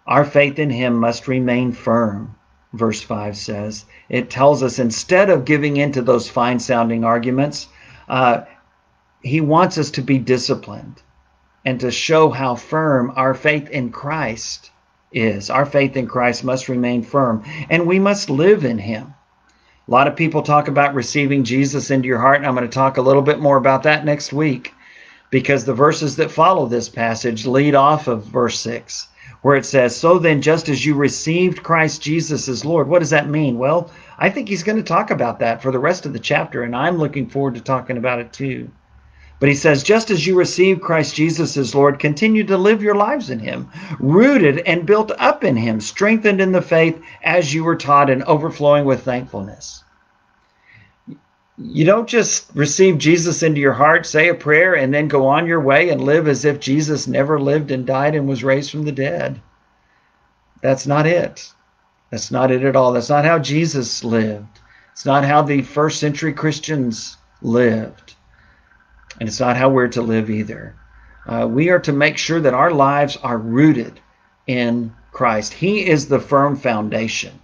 Our 0.05 0.25
faith 0.25 0.59
in 0.59 0.69
him 0.69 0.95
must 0.95 1.27
remain 1.27 1.71
firm, 1.71 2.35
verse 2.73 3.01
5 3.01 3.35
says. 3.37 3.85
It 4.09 4.29
tells 4.29 4.63
us 4.63 4.79
instead 4.79 5.29
of 5.29 5.45
giving 5.45 5.77
into 5.77 6.01
those 6.01 6.29
fine 6.29 6.59
sounding 6.59 7.03
arguments, 7.03 7.67
uh, 8.07 8.41
he 9.21 9.41
wants 9.41 9.77
us 9.77 9.91
to 9.91 10.01
be 10.01 10.17
disciplined 10.17 11.01
and 11.65 11.79
to 11.79 11.91
show 11.91 12.29
how 12.29 12.55
firm 12.55 13.11
our 13.15 13.33
faith 13.33 13.69
in 13.69 13.91
Christ 13.91 14.71
is. 15.11 15.49
Our 15.49 15.65
faith 15.65 15.97
in 15.97 16.07
Christ 16.07 16.43
must 16.43 16.69
remain 16.69 17.03
firm, 17.03 17.43
and 17.69 17.87
we 17.87 17.99
must 17.99 18.29
live 18.29 18.63
in 18.63 18.77
him. 18.77 19.13
A 19.87 19.91
lot 19.91 20.07
of 20.07 20.15
people 20.15 20.43
talk 20.43 20.67
about 20.67 20.93
receiving 20.93 21.43
Jesus 21.43 21.89
into 21.89 22.07
your 22.07 22.19
heart, 22.19 22.37
and 22.37 22.45
I'm 22.45 22.55
going 22.55 22.67
to 22.67 22.73
talk 22.73 22.97
a 22.97 23.01
little 23.01 23.23
bit 23.23 23.39
more 23.39 23.57
about 23.57 23.83
that 23.83 24.05
next 24.05 24.31
week 24.31 24.73
because 25.31 25.65
the 25.65 25.73
verses 25.73 26.15
that 26.17 26.31
follow 26.31 26.67
this 26.67 26.89
passage 26.89 27.45
lead 27.45 27.75
off 27.75 28.07
of 28.07 28.23
verse 28.25 28.59
6, 28.59 29.07
where 29.41 29.55
it 29.55 29.65
says, 29.65 29.95
So 29.95 30.19
then, 30.19 30.41
just 30.41 30.69
as 30.69 30.85
you 30.85 30.95
received 30.95 31.63
Christ 31.63 32.01
Jesus 32.01 32.47
as 32.47 32.65
Lord, 32.65 32.87
what 32.87 32.99
does 32.99 33.11
that 33.11 33.29
mean? 33.29 33.57
Well, 33.57 33.91
I 34.17 34.29
think 34.29 34.49
he's 34.49 34.63
going 34.63 34.77
to 34.77 34.83
talk 34.83 35.11
about 35.11 35.39
that 35.39 35.61
for 35.61 35.71
the 35.71 35.79
rest 35.79 36.05
of 36.05 36.13
the 36.13 36.19
chapter, 36.19 36.63
and 36.63 36.75
I'm 36.75 36.97
looking 36.97 37.29
forward 37.29 37.55
to 37.55 37.61
talking 37.61 37.97
about 37.97 38.19
it 38.19 38.33
too. 38.33 38.69
But 39.39 39.47
he 39.47 39.55
says, 39.55 39.83
just 39.83 40.11
as 40.11 40.27
you 40.27 40.35
received 40.35 40.81
Christ 40.81 41.15
Jesus 41.15 41.55
as 41.55 41.73
Lord, 41.73 41.97
continue 41.97 42.43
to 42.43 42.57
live 42.57 42.83
your 42.83 42.95
lives 42.95 43.29
in 43.29 43.39
him, 43.39 43.69
rooted 43.97 44.59
and 44.59 44.85
built 44.85 45.13
up 45.17 45.45
in 45.45 45.55
him, 45.55 45.79
strengthened 45.79 46.41
in 46.41 46.51
the 46.51 46.61
faith 46.61 47.01
as 47.23 47.53
you 47.53 47.63
were 47.63 47.77
taught, 47.77 48.09
and 48.09 48.23
overflowing 48.23 48.83
with 48.83 49.03
thankfulness. 49.03 49.81
You 51.61 51.83
don't 51.83 52.07
just 52.07 52.49
receive 52.55 52.97
Jesus 52.97 53.43
into 53.43 53.59
your 53.59 53.73
heart, 53.73 54.05
say 54.05 54.29
a 54.29 54.33
prayer, 54.33 54.75
and 54.75 54.93
then 54.93 55.09
go 55.09 55.27
on 55.27 55.45
your 55.45 55.59
way 55.59 55.89
and 55.89 56.01
live 56.01 56.27
as 56.27 56.45
if 56.45 56.59
Jesus 56.59 57.07
never 57.07 57.39
lived 57.39 57.71
and 57.71 57.85
died 57.85 58.15
and 58.15 58.29
was 58.29 58.43
raised 58.43 58.71
from 58.71 58.83
the 58.83 58.93
dead. 58.93 59.41
That's 60.61 60.87
not 60.87 61.05
it. 61.05 61.51
That's 62.11 62.31
not 62.31 62.51
it 62.51 62.63
at 62.63 62.75
all. 62.75 62.93
That's 62.93 63.09
not 63.09 63.25
how 63.25 63.39
Jesus 63.39 64.03
lived. 64.03 64.59
It's 64.93 65.05
not 65.05 65.25
how 65.25 65.41
the 65.41 65.61
first 65.61 65.99
century 65.99 66.33
Christians 66.33 67.17
lived. 67.41 68.15
And 69.19 69.27
it's 69.27 69.39
not 69.39 69.57
how 69.57 69.69
we're 69.69 69.89
to 69.89 70.01
live 70.01 70.29
either. 70.29 70.75
Uh, 71.27 71.45
we 71.49 71.69
are 71.69 71.79
to 71.79 71.93
make 71.93 72.17
sure 72.17 72.39
that 72.39 72.53
our 72.53 72.71
lives 72.71 73.17
are 73.17 73.37
rooted 73.37 73.99
in 74.47 74.93
Christ. 75.11 75.53
He 75.53 75.87
is 75.87 76.07
the 76.07 76.19
firm 76.19 76.55
foundation. 76.55 77.39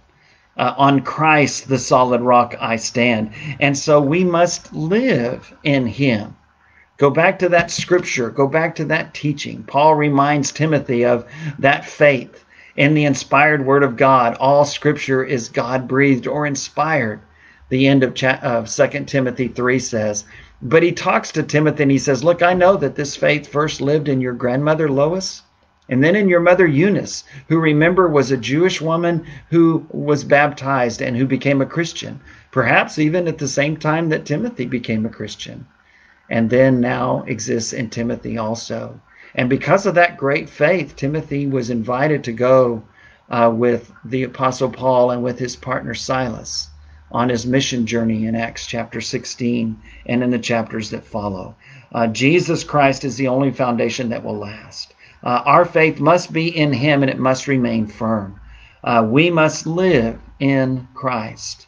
Uh, 0.56 0.74
on 0.78 1.00
Christ, 1.00 1.68
the 1.68 1.78
solid 1.78 2.22
rock, 2.22 2.54
I 2.58 2.76
stand. 2.76 3.30
And 3.60 3.76
so 3.76 4.00
we 4.00 4.24
must 4.24 4.72
live 4.72 5.52
in 5.64 5.86
Him. 5.86 6.34
Go 6.96 7.10
back 7.10 7.38
to 7.40 7.48
that 7.50 7.70
scripture, 7.70 8.30
go 8.30 8.46
back 8.46 8.74
to 8.76 8.84
that 8.86 9.12
teaching. 9.12 9.62
Paul 9.64 9.94
reminds 9.94 10.50
Timothy 10.50 11.04
of 11.04 11.26
that 11.58 11.84
faith 11.84 12.44
in 12.74 12.94
the 12.94 13.04
inspired 13.04 13.66
word 13.66 13.82
of 13.82 13.96
God. 13.96 14.34
All 14.40 14.64
scripture 14.64 15.22
is 15.22 15.50
God 15.50 15.86
breathed 15.86 16.26
or 16.26 16.46
inspired. 16.46 17.20
The 17.68 17.86
end 17.86 18.02
of, 18.02 18.14
cha- 18.14 18.40
of 18.42 18.68
2 18.68 19.04
Timothy 19.04 19.48
3 19.48 19.78
says, 19.78 20.24
but 20.62 20.82
he 20.82 20.92
talks 20.92 21.32
to 21.32 21.42
Timothy 21.42 21.82
and 21.82 21.92
he 21.92 21.98
says, 21.98 22.24
Look, 22.24 22.42
I 22.42 22.54
know 22.54 22.76
that 22.76 22.94
this 22.94 23.14
faith 23.14 23.46
first 23.46 23.82
lived 23.82 24.08
in 24.08 24.22
your 24.22 24.32
grandmother 24.32 24.88
Lois 24.88 25.42
and 25.88 26.02
then 26.02 26.16
in 26.16 26.28
your 26.28 26.40
mother 26.40 26.66
Eunice, 26.66 27.22
who 27.48 27.58
remember 27.58 28.08
was 28.08 28.30
a 28.32 28.36
Jewish 28.36 28.80
woman 28.80 29.24
who 29.50 29.86
was 29.90 30.24
baptized 30.24 31.00
and 31.00 31.16
who 31.16 31.26
became 31.26 31.62
a 31.62 31.66
Christian, 31.66 32.20
perhaps 32.50 32.98
even 32.98 33.28
at 33.28 33.38
the 33.38 33.46
same 33.46 33.76
time 33.76 34.08
that 34.08 34.24
Timothy 34.24 34.66
became 34.66 35.06
a 35.06 35.10
Christian, 35.10 35.66
and 36.28 36.50
then 36.50 36.80
now 36.80 37.22
exists 37.28 37.72
in 37.72 37.90
Timothy 37.90 38.36
also. 38.36 39.00
And 39.34 39.48
because 39.48 39.86
of 39.86 39.94
that 39.94 40.16
great 40.16 40.48
faith, 40.48 40.96
Timothy 40.96 41.46
was 41.46 41.70
invited 41.70 42.24
to 42.24 42.32
go 42.32 42.82
uh, 43.30 43.52
with 43.54 43.92
the 44.04 44.24
Apostle 44.24 44.70
Paul 44.70 45.12
and 45.12 45.22
with 45.22 45.38
his 45.38 45.54
partner 45.54 45.94
Silas 45.94 46.68
on 47.12 47.28
his 47.28 47.46
mission 47.46 47.86
journey 47.86 48.26
in 48.26 48.34
Acts 48.34 48.66
chapter 48.66 49.00
16 49.00 49.80
and 50.06 50.22
in 50.22 50.30
the 50.30 50.38
chapters 50.38 50.90
that 50.90 51.04
follow. 51.04 51.54
Uh, 51.92 52.08
Jesus 52.08 52.64
Christ 52.64 53.04
is 53.04 53.16
the 53.16 53.28
only 53.28 53.52
foundation 53.52 54.08
that 54.08 54.24
will 54.24 54.36
last. 54.36 54.94
Uh, 55.22 55.42
our 55.44 55.64
faith 55.64 56.00
must 56.00 56.32
be 56.32 56.56
in 56.56 56.72
him 56.72 57.02
and 57.02 57.10
it 57.10 57.18
must 57.18 57.48
remain 57.48 57.86
firm. 57.86 58.40
Uh, 58.84 59.06
we 59.08 59.30
must 59.30 59.66
live 59.66 60.20
in 60.38 60.86
Christ, 60.94 61.66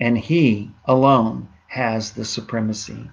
and 0.00 0.18
he 0.18 0.70
alone 0.86 1.48
has 1.68 2.12
the 2.12 2.24
supremacy. 2.24 3.10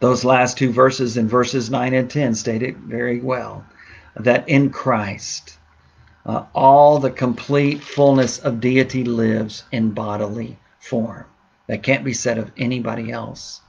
Those 0.00 0.24
last 0.24 0.56
two 0.56 0.72
verses 0.72 1.16
in 1.16 1.28
verses 1.28 1.70
9 1.70 1.92
and 1.92 2.08
10 2.08 2.34
state 2.34 2.62
it 2.62 2.76
very 2.76 3.20
well 3.20 3.64
that 4.18 4.48
in 4.48 4.70
Christ, 4.70 5.58
uh, 6.26 6.44
all 6.54 6.98
the 6.98 7.10
complete 7.10 7.82
fullness 7.82 8.38
of 8.38 8.60
deity 8.60 9.04
lives 9.04 9.64
in 9.72 9.90
bodily 9.90 10.58
form. 10.78 11.24
That 11.66 11.82
can't 11.82 12.04
be 12.04 12.14
said 12.14 12.38
of 12.38 12.52
anybody 12.56 13.10
else. 13.10 13.60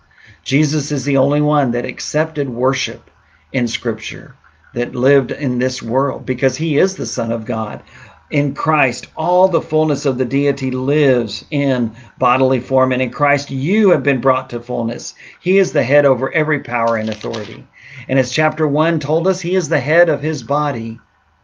Jesus 0.43 0.91
is 0.91 1.05
the 1.05 1.17
only 1.17 1.41
one 1.41 1.71
that 1.71 1.85
accepted 1.85 2.49
worship 2.49 3.09
in 3.51 3.67
Scripture, 3.67 4.35
that 4.73 4.95
lived 4.95 5.31
in 5.31 5.59
this 5.59 5.81
world, 5.81 6.25
because 6.25 6.57
he 6.57 6.77
is 6.77 6.95
the 6.95 7.05
Son 7.05 7.31
of 7.31 7.45
God. 7.45 7.81
In 8.29 8.53
Christ, 8.53 9.07
all 9.17 9.47
the 9.47 9.61
fullness 9.61 10.05
of 10.05 10.17
the 10.19 10.25
deity 10.25 10.69
lives 10.69 11.45
in 11.49 11.95
bodily 12.19 12.59
form, 12.59 12.91
and 12.91 13.01
in 13.01 13.09
Christ, 13.09 13.49
you 13.49 13.89
have 13.89 14.03
been 14.03 14.21
brought 14.21 14.51
to 14.51 14.59
fullness. 14.59 15.15
He 15.39 15.57
is 15.57 15.71
the 15.71 15.83
head 15.83 16.05
over 16.05 16.31
every 16.31 16.59
power 16.59 16.97
and 16.97 17.09
authority. 17.09 17.65
And 18.07 18.19
as 18.19 18.31
chapter 18.31 18.67
1 18.67 18.99
told 18.99 19.27
us, 19.27 19.41
he 19.41 19.55
is 19.55 19.69
the 19.69 19.79
head 19.79 20.09
of 20.09 20.21
his 20.21 20.43
body, 20.43 20.99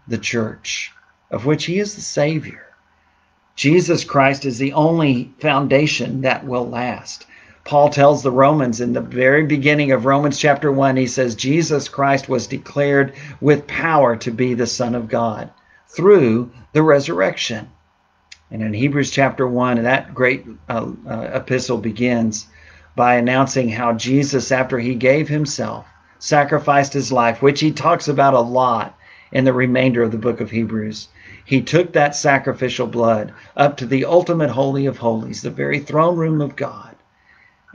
the 0.07 0.19
church 0.19 0.91
of 1.31 1.45
which 1.45 1.65
he 1.65 1.79
is 1.79 1.95
the 1.95 2.01
Savior. 2.01 2.61
Jesus 3.55 4.03
Christ 4.03 4.45
is 4.45 4.57
the 4.57 4.73
only 4.73 5.33
foundation 5.39 6.21
that 6.21 6.45
will 6.45 6.69
last. 6.69 7.25
Paul 7.65 7.89
tells 7.89 8.21
the 8.21 8.31
Romans 8.31 8.79
in 8.79 8.93
the 8.93 9.01
very 9.01 9.43
beginning 9.43 9.91
of 9.91 10.05
Romans 10.05 10.37
chapter 10.37 10.71
1, 10.71 10.97
he 10.97 11.07
says, 11.07 11.33
Jesus 11.33 11.89
Christ 11.89 12.29
was 12.29 12.45
declared 12.45 13.13
with 13.41 13.65
power 13.65 14.15
to 14.17 14.29
be 14.29 14.53
the 14.53 14.67
Son 14.67 14.93
of 14.93 15.09
God 15.09 15.49
through 15.87 16.51
the 16.73 16.83
resurrection. 16.83 17.67
And 18.51 18.61
in 18.61 18.73
Hebrews 18.73 19.09
chapter 19.09 19.47
1, 19.47 19.81
that 19.81 20.13
great 20.13 20.45
uh, 20.69 20.91
uh, 21.09 21.21
epistle 21.33 21.79
begins 21.79 22.45
by 22.95 23.15
announcing 23.15 23.69
how 23.69 23.93
Jesus, 23.93 24.51
after 24.51 24.77
he 24.77 24.93
gave 24.93 25.27
himself, 25.27 25.87
sacrificed 26.19 26.93
his 26.93 27.11
life, 27.11 27.41
which 27.41 27.61
he 27.61 27.71
talks 27.71 28.07
about 28.07 28.35
a 28.35 28.39
lot 28.39 28.95
in 29.31 29.43
the 29.43 29.53
remainder 29.53 30.03
of 30.03 30.11
the 30.11 30.19
book 30.19 30.39
of 30.39 30.51
Hebrews. 30.51 31.07
He 31.43 31.63
took 31.63 31.93
that 31.93 32.15
sacrificial 32.15 32.85
blood 32.85 33.33
up 33.57 33.77
to 33.77 33.87
the 33.87 34.05
ultimate 34.05 34.51
Holy 34.51 34.85
of 34.85 34.99
Holies, 34.99 35.41
the 35.41 35.49
very 35.49 35.79
throne 35.79 36.15
room 36.15 36.41
of 36.41 36.55
God, 36.55 36.94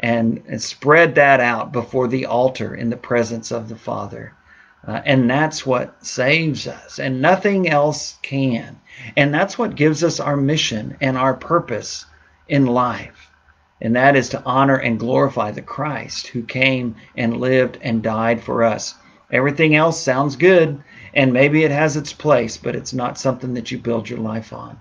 and, 0.01 0.43
and 0.49 0.61
spread 0.61 1.15
that 1.15 1.41
out 1.41 1.73
before 1.73 2.09
the 2.09 2.27
altar 2.27 2.75
in 2.75 2.91
the 2.91 2.97
presence 2.97 3.51
of 3.51 3.69
the 3.69 3.77
Father. 3.77 4.33
Uh, 4.87 5.03
and 5.05 5.29
that's 5.29 5.67
what 5.67 6.05
saves 6.05 6.67
us, 6.67 6.99
and 6.99 7.21
nothing 7.21 7.69
else 7.69 8.19
can. 8.23 8.81
And 9.17 9.33
that's 9.33 9.59
what 9.59 9.77
gives 9.77 10.03
us 10.03 10.19
our 10.19 10.37
mission 10.37 10.97
and 11.03 11.19
our 11.19 11.35
purpose 11.35 12.07
in 12.49 12.65
life. 12.65 13.31
And 13.83 13.95
that 13.97 14.17
is 14.17 14.31
to 14.31 14.43
honor 14.45 14.77
and 14.77 14.99
glorify 14.99 15.51
the 15.51 15.63
Christ 15.63 16.29
who 16.29 16.43
came 16.43 16.97
and 17.15 17.37
lived 17.37 17.79
and 17.83 18.03
died 18.03 18.43
for 18.43 18.65
us. 18.65 18.95
Everything 19.31 19.77
else 19.77 20.01
sounds 20.01 20.37
good, 20.37 20.83
and 21.15 21.33
maybe 21.33 21.63
it 21.63 21.71
has 21.71 21.97
its 21.97 22.13
place, 22.13 22.57
but 22.57 22.75
it's 22.75 22.95
not 22.95 23.19
something 23.19 23.55
that 23.55 23.71
you 23.71 23.79
build 23.79 24.09
your 24.09 24.19
life 24.19 24.53
on. 24.53 24.81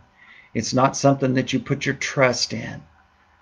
It's 0.54 0.74
not 0.74 0.98
something 0.98 1.34
that 1.34 1.54
you 1.54 1.60
put 1.60 1.86
your 1.86 1.96
trust 1.96 2.54
in. 2.54 2.82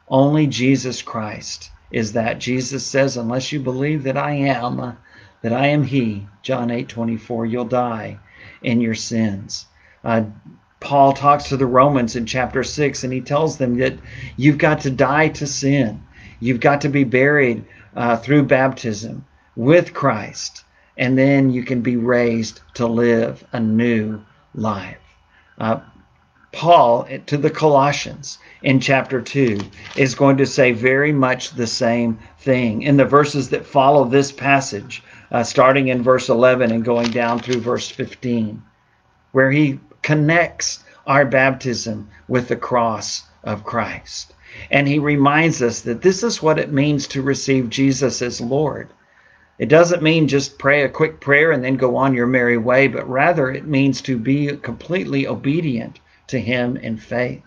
Only 0.08 0.48
Jesus 0.48 1.02
Christ 1.02 1.72
is 1.92 2.14
that. 2.14 2.40
Jesus 2.40 2.86
says, 2.86 3.18
unless 3.18 3.52
you 3.52 3.60
believe 3.60 4.04
that 4.04 4.18
I 4.18 4.32
am, 4.32 4.98
that 5.42 5.54
I 5.54 5.68
am 5.68 5.84
He, 5.84 6.28
John 6.44 6.72
8 6.72 6.88
24, 6.88 7.46
you'll 7.46 7.66
die 7.66 8.20
in 8.62 8.82
your 8.82 8.96
sins. 8.96 9.66
Uh, 10.04 10.24
Paul 10.80 11.14
talks 11.14 11.46
to 11.46 11.58
the 11.58 11.66
Romans 11.66 12.16
in 12.16 12.26
chapter 12.26 12.64
6 12.64 13.04
and 13.04 13.12
he 13.12 13.22
tells 13.22 13.58
them 13.58 13.78
that 13.78 13.96
you've 14.36 14.60
got 14.60 14.82
to 14.82 14.92
die 14.92 15.30
to 15.30 15.48
sin. 15.48 16.04
You've 16.40 16.60
got 16.60 16.82
to 16.82 16.90
be 16.90 17.04
buried 17.04 17.66
uh, 17.96 18.18
through 18.18 18.44
baptism 18.44 19.26
with 19.56 19.94
Christ, 19.94 20.64
and 20.98 21.18
then 21.18 21.52
you 21.52 21.64
can 21.64 21.82
be 21.82 21.98
raised 21.98 22.62
to 22.76 22.86
live 22.86 23.44
a 23.52 23.60
new 23.60 24.24
life. 24.54 25.00
Uh, 25.58 25.80
Paul 26.54 27.08
to 27.26 27.38
the 27.38 27.50
Colossians 27.50 28.40
in 28.64 28.80
chapter 28.80 29.22
2 29.22 29.60
is 29.98 30.16
going 30.16 30.38
to 30.38 30.46
say 30.46 30.72
very 30.72 31.12
much 31.12 31.52
the 31.52 31.68
same 31.68 32.20
thing. 32.40 32.84
In 32.84 32.96
the 32.96 33.04
verses 33.04 33.50
that 33.50 33.66
follow 33.66 34.06
this 34.06 34.32
passage, 34.32 35.04
uh, 35.30 35.44
starting 35.44 35.90
in 35.90 36.02
verse 36.02 36.30
11 36.30 36.72
and 36.72 36.86
going 36.86 37.12
down 37.12 37.40
through 37.40 37.60
verse 37.60 37.90
15, 37.90 38.62
where 39.34 39.52
he 39.52 39.80
connects 40.02 40.86
our 41.06 41.26
baptism 41.26 42.08
with 42.30 42.48
the 42.48 42.56
cross 42.56 43.24
of 43.44 43.66
Christ. 43.66 44.34
And 44.72 44.88
he 44.88 45.00
reminds 45.00 45.62
us 45.62 45.82
that 45.82 46.02
this 46.02 46.24
is 46.24 46.42
what 46.42 46.60
it 46.60 46.72
means 46.72 47.08
to 47.08 47.22
receive 47.22 47.70
Jesus 47.70 48.22
as 48.22 48.40
Lord. 48.40 48.90
It 49.60 49.68
doesn't 49.68 50.02
mean 50.02 50.30
just 50.30 50.58
pray 50.58 50.84
a 50.84 50.90
quick 50.90 51.20
prayer 51.20 51.52
and 51.52 51.62
then 51.62 51.76
go 51.76 51.98
on 51.98 52.14
your 52.14 52.28
merry 52.28 52.58
way, 52.58 52.88
but 52.88 53.10
rather 53.10 53.52
it 53.52 53.68
means 53.68 54.00
to 54.02 54.18
be 54.18 54.56
completely 54.56 55.28
obedient 55.28 56.00
to 56.28 56.40
Him 56.40 56.78
in 56.78 56.98
faith. 56.98 57.44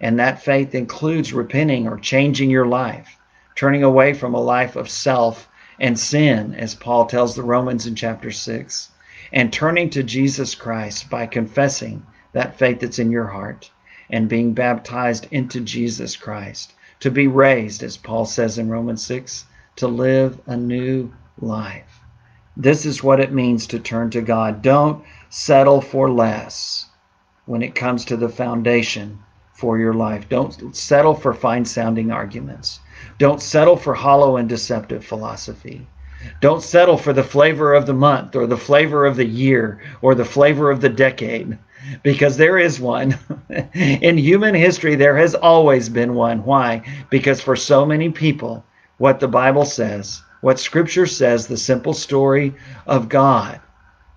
And 0.00 0.18
that 0.18 0.42
faith 0.42 0.74
includes 0.74 1.32
repenting 1.32 1.86
or 1.88 1.98
changing 1.98 2.50
your 2.50 2.66
life, 2.66 3.18
turning 3.54 3.82
away 3.82 4.12
from 4.12 4.34
a 4.34 4.40
life 4.40 4.76
of 4.76 4.88
self 4.88 5.48
and 5.80 5.98
sin, 5.98 6.54
as 6.54 6.74
Paul 6.74 7.06
tells 7.06 7.34
the 7.34 7.42
Romans 7.42 7.86
in 7.86 7.94
chapter 7.94 8.30
6, 8.30 8.90
and 9.32 9.52
turning 9.52 9.90
to 9.90 10.02
Jesus 10.02 10.54
Christ 10.54 11.10
by 11.10 11.26
confessing 11.26 12.04
that 12.32 12.58
faith 12.58 12.80
that's 12.80 12.98
in 12.98 13.10
your 13.10 13.26
heart 13.26 13.70
and 14.10 14.28
being 14.28 14.52
baptized 14.52 15.26
into 15.30 15.60
Jesus 15.60 16.16
Christ, 16.16 16.74
to 17.00 17.10
be 17.10 17.26
raised, 17.26 17.82
as 17.82 17.96
Paul 17.96 18.24
says 18.26 18.58
in 18.58 18.68
Romans 18.68 19.04
6, 19.04 19.46
to 19.76 19.88
live 19.88 20.40
a 20.46 20.56
new 20.56 21.12
life. 21.40 22.00
This 22.56 22.86
is 22.86 23.02
what 23.02 23.18
it 23.18 23.32
means 23.32 23.66
to 23.68 23.80
turn 23.80 24.10
to 24.10 24.22
God. 24.22 24.62
Don't 24.62 25.04
settle 25.30 25.80
for 25.80 26.10
less 26.10 26.86
when 27.46 27.62
it 27.62 27.74
comes 27.74 28.04
to 28.04 28.16
the 28.16 28.28
foundation 28.28 29.18
for 29.52 29.78
your 29.78 29.94
life. 29.94 30.28
Don't 30.28 30.74
settle 30.74 31.14
for 31.14 31.32
fine 31.32 31.64
sounding 31.64 32.10
arguments. 32.10 32.80
Don't 33.18 33.40
settle 33.40 33.76
for 33.76 33.94
hollow 33.94 34.36
and 34.36 34.48
deceptive 34.48 35.04
philosophy. 35.04 35.86
Don't 36.40 36.62
settle 36.62 36.96
for 36.96 37.12
the 37.12 37.22
flavor 37.22 37.74
of 37.74 37.86
the 37.86 37.92
month 37.92 38.34
or 38.34 38.46
the 38.46 38.56
flavor 38.56 39.04
of 39.04 39.16
the 39.16 39.26
year 39.26 39.80
or 40.00 40.14
the 40.14 40.24
flavor 40.24 40.70
of 40.70 40.80
the 40.80 40.88
decade 40.88 41.58
because 42.02 42.36
there 42.36 42.58
is 42.58 42.80
one. 42.80 43.18
In 43.74 44.16
human 44.16 44.54
history, 44.54 44.94
there 44.94 45.16
has 45.16 45.34
always 45.34 45.88
been 45.88 46.14
one. 46.14 46.44
Why? 46.44 46.82
Because 47.10 47.40
for 47.40 47.56
so 47.56 47.84
many 47.84 48.10
people, 48.10 48.64
what 48.98 49.20
the 49.20 49.28
Bible 49.28 49.66
says, 49.66 50.22
what 50.40 50.58
Scripture 50.58 51.06
says, 51.06 51.46
the 51.46 51.56
simple 51.56 51.94
story 51.94 52.54
of 52.86 53.08
God 53.08 53.60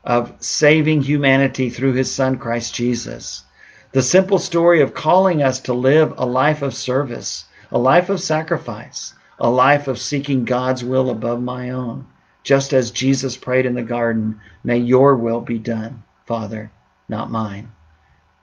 of 0.08 0.34
saving 0.40 1.02
humanity 1.02 1.70
through 1.70 1.92
his 1.92 2.10
son 2.10 2.38
Christ 2.38 2.74
Jesus. 2.74 3.44
The 3.92 4.02
simple 4.02 4.40
story 4.40 4.80
of 4.80 4.94
calling 4.94 5.44
us 5.44 5.60
to 5.62 5.74
live 5.74 6.14
a 6.18 6.26
life 6.26 6.62
of 6.62 6.74
service, 6.74 7.44
a 7.72 7.78
life 7.78 8.10
of 8.10 8.22
sacrifice, 8.22 9.14
a 9.38 9.50
life 9.50 9.90
of 9.90 10.00
seeking 10.00 10.46
God's 10.46 10.82
will 10.82 11.10
above 11.10 11.42
my 11.42 11.72
own. 11.72 12.06
Just 12.44 12.72
as 12.72 12.92
Jesus 12.92 13.36
prayed 13.36 13.66
in 13.66 13.76
the 13.76 13.84
garden, 13.84 14.40
may 14.64 14.78
your 14.78 15.18
will 15.18 15.42
be 15.42 15.60
done, 15.60 16.04
Father, 16.26 16.72
not 17.10 17.30
mine. 17.30 17.70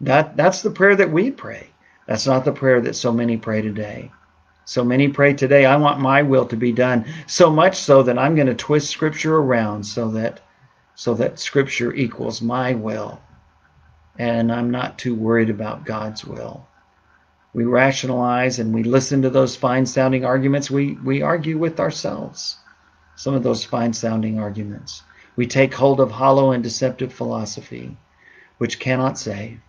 That, 0.03 0.37
that's 0.37 0.61
the 0.61 0.71
prayer 0.71 0.97
that 0.97 1.11
we 1.11 1.31
pray. 1.31 1.69
That's 2.07 2.27
not 2.27 2.45
the 2.45 2.53
prayer 2.53 2.83
that 2.83 2.95
so 2.95 3.11
many 3.11 3.39
pray 3.39 3.63
today. 3.63 4.11
So 4.67 4.85
many 4.85 5.09
pray 5.09 5.33
today, 5.33 5.65
I 5.65 5.77
want 5.77 5.99
my 5.99 6.21
will 6.21 6.45
to 6.47 6.57
be 6.57 6.73
done, 6.73 7.07
so 7.27 7.49
much 7.49 7.77
so 7.77 8.03
that 8.03 8.19
I'm 8.19 8.35
going 8.35 8.49
to 8.49 8.55
twist 8.55 8.91
Scripture 8.91 9.37
around 9.37 9.85
so 9.85 10.11
that 10.11 10.41
so 10.95 11.15
that 11.15 11.39
Scripture 11.39 11.93
equals 11.93 12.41
my 12.41 12.75
will, 12.75 13.21
and 14.19 14.53
I'm 14.53 14.71
not 14.71 14.99
too 14.99 15.15
worried 15.15 15.51
about 15.51 15.85
God's 15.85 16.25
will. 16.25 16.67
We 17.53 17.65
rationalize 17.65 18.59
and 18.59 18.75
we 18.75 18.83
listen 18.83 19.23
to 19.23 19.31
those 19.31 19.57
fine 19.57 19.87
sounding 19.87 20.25
arguments. 20.25 20.71
We, 20.71 20.95
we 21.05 21.23
argue 21.23 21.59
with 21.59 21.79
ourselves, 21.81 22.57
some 23.17 23.35
of 23.35 23.43
those 23.43 23.65
fine 23.65 23.93
sounding 23.93 24.39
arguments. 24.39 25.03
We 25.37 25.47
take 25.47 25.75
hold 25.75 26.01
of 26.01 26.11
hollow 26.11 26.53
and 26.53 26.63
deceptive 26.63 27.13
philosophy, 27.13 27.97
which 28.59 28.79
cannot 28.79 29.19
save, 29.19 29.61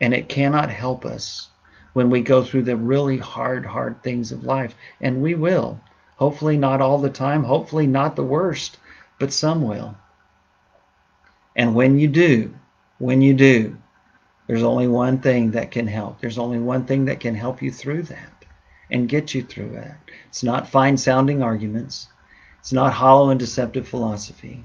and 0.00 0.12
it 0.12 0.28
cannot 0.28 0.70
help 0.70 1.04
us 1.04 1.48
when 1.94 2.10
we 2.10 2.20
go 2.20 2.42
through 2.42 2.62
the 2.62 2.76
really 2.76 3.16
hard, 3.16 3.64
hard 3.64 4.02
things 4.02 4.32
of 4.32 4.44
life. 4.44 4.74
And 5.00 5.22
we 5.22 5.34
will. 5.34 5.80
Hopefully, 6.16 6.58
not 6.58 6.82
all 6.82 6.98
the 6.98 7.10
time, 7.10 7.44
hopefully, 7.44 7.86
not 7.86 8.16
the 8.16 8.24
worst, 8.24 8.78
but 9.18 9.32
some 9.32 9.62
will. 9.62 9.96
And 11.56 11.74
when 11.74 11.98
you 11.98 12.06
do, 12.06 12.54
when 12.98 13.22
you 13.22 13.32
do, 13.32 13.78
there's 14.46 14.62
only 14.62 14.86
one 14.86 15.18
thing 15.18 15.52
that 15.52 15.70
can 15.70 15.86
help. 15.86 16.20
There's 16.20 16.38
only 16.38 16.58
one 16.58 16.84
thing 16.84 17.06
that 17.06 17.18
can 17.18 17.34
help 17.34 17.62
you 17.62 17.72
through 17.72 18.02
that 18.04 18.44
and 18.90 19.08
get 19.08 19.34
you 19.34 19.42
through 19.42 19.70
that. 19.70 19.98
It's 20.28 20.42
not 20.44 20.68
fine 20.68 20.96
sounding 20.96 21.42
arguments, 21.42 22.08
it's 22.60 22.72
not 22.72 22.92
hollow 22.92 23.30
and 23.30 23.40
deceptive 23.40 23.88
philosophy. 23.88 24.64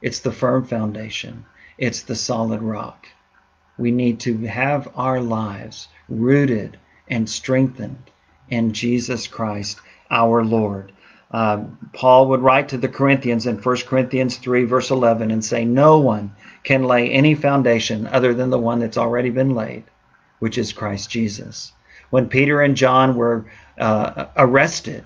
It's 0.00 0.20
the 0.20 0.32
firm 0.32 0.64
foundation, 0.64 1.44
it's 1.76 2.02
the 2.02 2.16
solid 2.16 2.62
rock. 2.62 3.06
We 3.76 3.90
need 3.90 4.20
to 4.20 4.38
have 4.46 4.88
our 4.94 5.20
lives 5.20 5.88
rooted 6.08 6.78
and 7.08 7.28
strengthened 7.28 8.10
in 8.48 8.72
Jesus 8.72 9.26
Christ, 9.26 9.80
our 10.10 10.44
Lord. 10.44 10.92
Uh, 11.32 11.64
Paul 11.94 12.28
would 12.28 12.42
write 12.42 12.68
to 12.68 12.76
the 12.76 12.88
Corinthians 12.88 13.46
in 13.46 13.56
1 13.56 13.76
Corinthians 13.86 14.36
3, 14.36 14.64
verse 14.64 14.90
11, 14.90 15.30
and 15.30 15.44
say, 15.44 15.64
No 15.64 15.98
one 15.98 16.34
can 16.62 16.84
lay 16.84 17.10
any 17.10 17.34
foundation 17.34 18.06
other 18.06 18.34
than 18.34 18.50
the 18.50 18.58
one 18.58 18.80
that's 18.80 18.98
already 18.98 19.30
been 19.30 19.54
laid, 19.54 19.84
which 20.40 20.58
is 20.58 20.72
Christ 20.72 21.10
Jesus. 21.10 21.72
When 22.10 22.28
Peter 22.28 22.60
and 22.60 22.76
John 22.76 23.16
were 23.16 23.46
uh, 23.78 24.26
arrested 24.36 25.04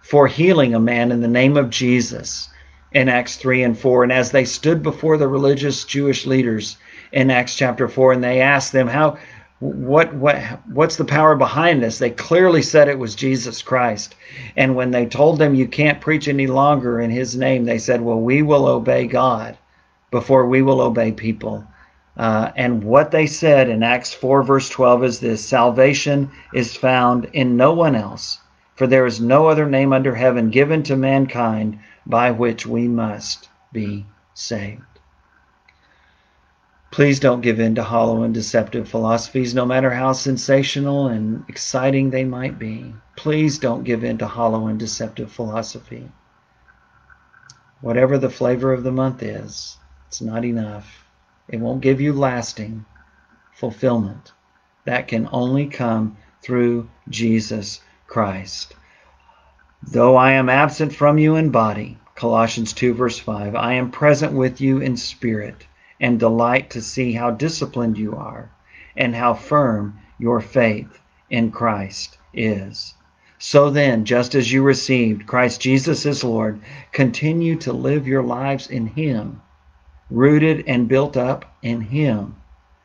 for 0.00 0.28
healing 0.28 0.74
a 0.74 0.80
man 0.80 1.10
in 1.10 1.20
the 1.20 1.28
name 1.28 1.56
of 1.56 1.70
Jesus 1.70 2.48
in 2.92 3.08
Acts 3.08 3.36
3 3.36 3.64
and 3.64 3.76
4, 3.76 4.04
and 4.04 4.12
as 4.12 4.30
they 4.30 4.44
stood 4.44 4.80
before 4.80 5.16
the 5.16 5.26
religious 5.26 5.84
Jewish 5.84 6.24
leaders 6.26 6.76
in 7.10 7.32
Acts 7.32 7.56
chapter 7.56 7.88
4, 7.88 8.12
and 8.12 8.22
they 8.22 8.40
asked 8.40 8.70
them, 8.70 8.86
How 8.86 9.18
what 9.64 10.12
what 10.14 10.36
what's 10.68 10.96
the 10.96 11.06
power 11.06 11.34
behind 11.34 11.82
this? 11.82 11.98
They 11.98 12.10
clearly 12.10 12.60
said 12.60 12.86
it 12.86 12.98
was 12.98 13.14
jesus 13.14 13.62
christ. 13.62 14.14
And 14.56 14.76
when 14.76 14.90
they 14.90 15.06
told 15.06 15.38
them 15.38 15.54
you 15.54 15.66
can't 15.66 16.02
preach 16.02 16.28
any 16.28 16.46
longer 16.46 17.00
in 17.00 17.10
his 17.10 17.34
name 17.34 17.64
they 17.64 17.78
said 17.78 18.02
well 18.02 18.20
we 18.20 18.42
will 18.42 18.66
obey 18.66 19.06
god 19.06 19.56
before 20.10 20.46
we 20.46 20.60
will 20.60 20.82
obey 20.82 21.12
people. 21.12 21.66
Uh, 22.16 22.50
and 22.56 22.84
what 22.84 23.10
they 23.10 23.26
said 23.26 23.70
in 23.70 23.82
acts 23.82 24.12
4 24.12 24.42
verse 24.42 24.68
12 24.68 25.04
is 25.04 25.20
this 25.20 25.42
salvation 25.44 26.30
is 26.52 26.76
found 26.76 27.24
in 27.32 27.56
no 27.56 27.72
one 27.72 27.96
else 27.96 28.40
for 28.76 28.86
there 28.86 29.06
is 29.06 29.18
no 29.18 29.46
other 29.46 29.66
name 29.66 29.94
under 29.94 30.14
heaven 30.14 30.50
given 30.50 30.82
to 30.82 30.94
mankind 30.94 31.78
by 32.04 32.30
which 32.30 32.66
we 32.66 32.86
must 32.86 33.48
be 33.72 34.04
saved 34.34 34.93
Please 36.94 37.18
don't 37.18 37.40
give 37.40 37.58
in 37.58 37.74
to 37.74 37.82
hollow 37.82 38.22
and 38.22 38.32
deceptive 38.32 38.88
philosophies, 38.88 39.52
no 39.52 39.66
matter 39.66 39.90
how 39.90 40.12
sensational 40.12 41.08
and 41.08 41.42
exciting 41.48 42.08
they 42.10 42.22
might 42.22 42.56
be. 42.56 42.94
Please 43.16 43.58
don't 43.58 43.82
give 43.82 44.04
in 44.04 44.16
to 44.18 44.28
hollow 44.28 44.68
and 44.68 44.78
deceptive 44.78 45.32
philosophy. 45.32 46.08
Whatever 47.80 48.16
the 48.16 48.30
flavor 48.30 48.72
of 48.72 48.84
the 48.84 48.92
month 48.92 49.24
is, 49.24 49.76
it's 50.06 50.20
not 50.20 50.44
enough. 50.44 51.04
It 51.48 51.58
won't 51.58 51.80
give 51.80 52.00
you 52.00 52.12
lasting 52.12 52.84
fulfillment. 53.56 54.30
That 54.84 55.08
can 55.08 55.28
only 55.32 55.66
come 55.66 56.16
through 56.42 56.88
Jesus 57.08 57.80
Christ. 58.06 58.76
Though 59.82 60.14
I 60.14 60.34
am 60.34 60.48
absent 60.48 60.94
from 60.94 61.18
you 61.18 61.34
in 61.34 61.50
body, 61.50 61.98
Colossians 62.14 62.72
2, 62.72 62.94
verse 62.94 63.18
5, 63.18 63.56
I 63.56 63.72
am 63.72 63.90
present 63.90 64.32
with 64.32 64.60
you 64.60 64.78
in 64.78 64.96
spirit 64.96 65.66
and 66.00 66.18
delight 66.18 66.70
to 66.70 66.82
see 66.82 67.12
how 67.12 67.30
disciplined 67.30 67.96
you 67.96 68.16
are 68.16 68.50
and 68.96 69.14
how 69.14 69.34
firm 69.34 69.98
your 70.18 70.40
faith 70.40 71.00
in 71.30 71.50
Christ 71.50 72.18
is. 72.32 72.94
So 73.38 73.70
then, 73.70 74.04
just 74.04 74.34
as 74.34 74.52
you 74.52 74.62
received 74.62 75.26
Christ 75.26 75.60
Jesus 75.60 76.06
as 76.06 76.24
Lord, 76.24 76.60
continue 76.92 77.56
to 77.56 77.72
live 77.72 78.06
your 78.06 78.22
lives 78.22 78.68
in 78.68 78.86
Him, 78.86 79.42
rooted 80.10 80.64
and 80.66 80.88
built 80.88 81.16
up 81.16 81.44
in 81.60 81.80
Him, 81.80 82.36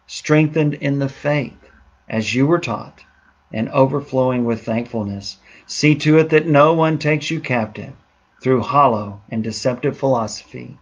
strengthened 0.08 0.74
in 0.74 1.00
the 1.00 1.10
faith 1.10 1.69
as 2.10 2.34
you 2.34 2.48
were 2.48 2.60
taught, 2.60 3.04
and 3.54 3.69
overflowing 3.69 4.45
with 4.45 4.65
thankfulness. 4.65 5.38
See 5.65 5.95
to 5.95 6.17
it 6.17 6.30
that 6.30 6.48
no 6.48 6.74
one 6.74 6.98
takes 6.98 7.32
you 7.32 7.39
captive 7.39 7.93
through 8.41 8.62
hollow 8.62 9.22
and 9.30 9.43
deceptive 9.43 9.98
philosophy 9.98 10.78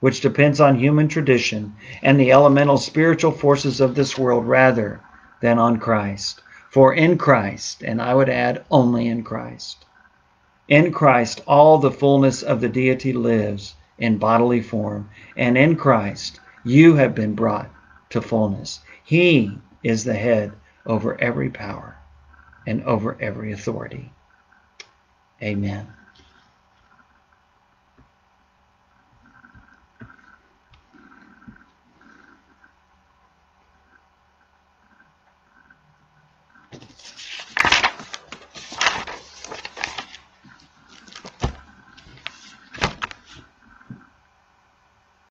which 0.00 0.20
depends 0.20 0.60
on 0.60 0.78
human 0.78 1.08
tradition 1.08 1.74
and 2.02 2.18
the 2.18 2.32
elemental 2.32 2.78
spiritual 2.78 3.30
forces 3.30 3.80
of 3.80 3.94
this 3.94 4.18
world 4.18 4.46
rather 4.46 5.00
than 5.40 5.58
on 5.58 5.78
Christ. 5.78 6.42
For 6.70 6.94
in 6.94 7.18
Christ, 7.18 7.82
and 7.82 8.00
I 8.00 8.14
would 8.14 8.28
add 8.28 8.64
only 8.70 9.08
in 9.08 9.22
Christ, 9.22 9.84
in 10.68 10.92
Christ 10.92 11.42
all 11.46 11.78
the 11.78 11.90
fullness 11.90 12.42
of 12.42 12.60
the 12.60 12.68
deity 12.68 13.12
lives 13.12 13.74
in 13.98 14.18
bodily 14.18 14.62
form, 14.62 15.10
and 15.36 15.58
in 15.58 15.76
Christ 15.76 16.40
you 16.64 16.94
have 16.94 17.14
been 17.14 17.34
brought 17.34 17.70
to 18.10 18.22
fullness. 18.22 18.80
He 19.04 19.58
is 19.82 20.04
the 20.04 20.14
head 20.14 20.52
over 20.86 21.20
every 21.20 21.50
power 21.50 21.96
and 22.66 22.82
over 22.84 23.16
every 23.20 23.52
authority. 23.52 24.12
Amen. 25.42 25.88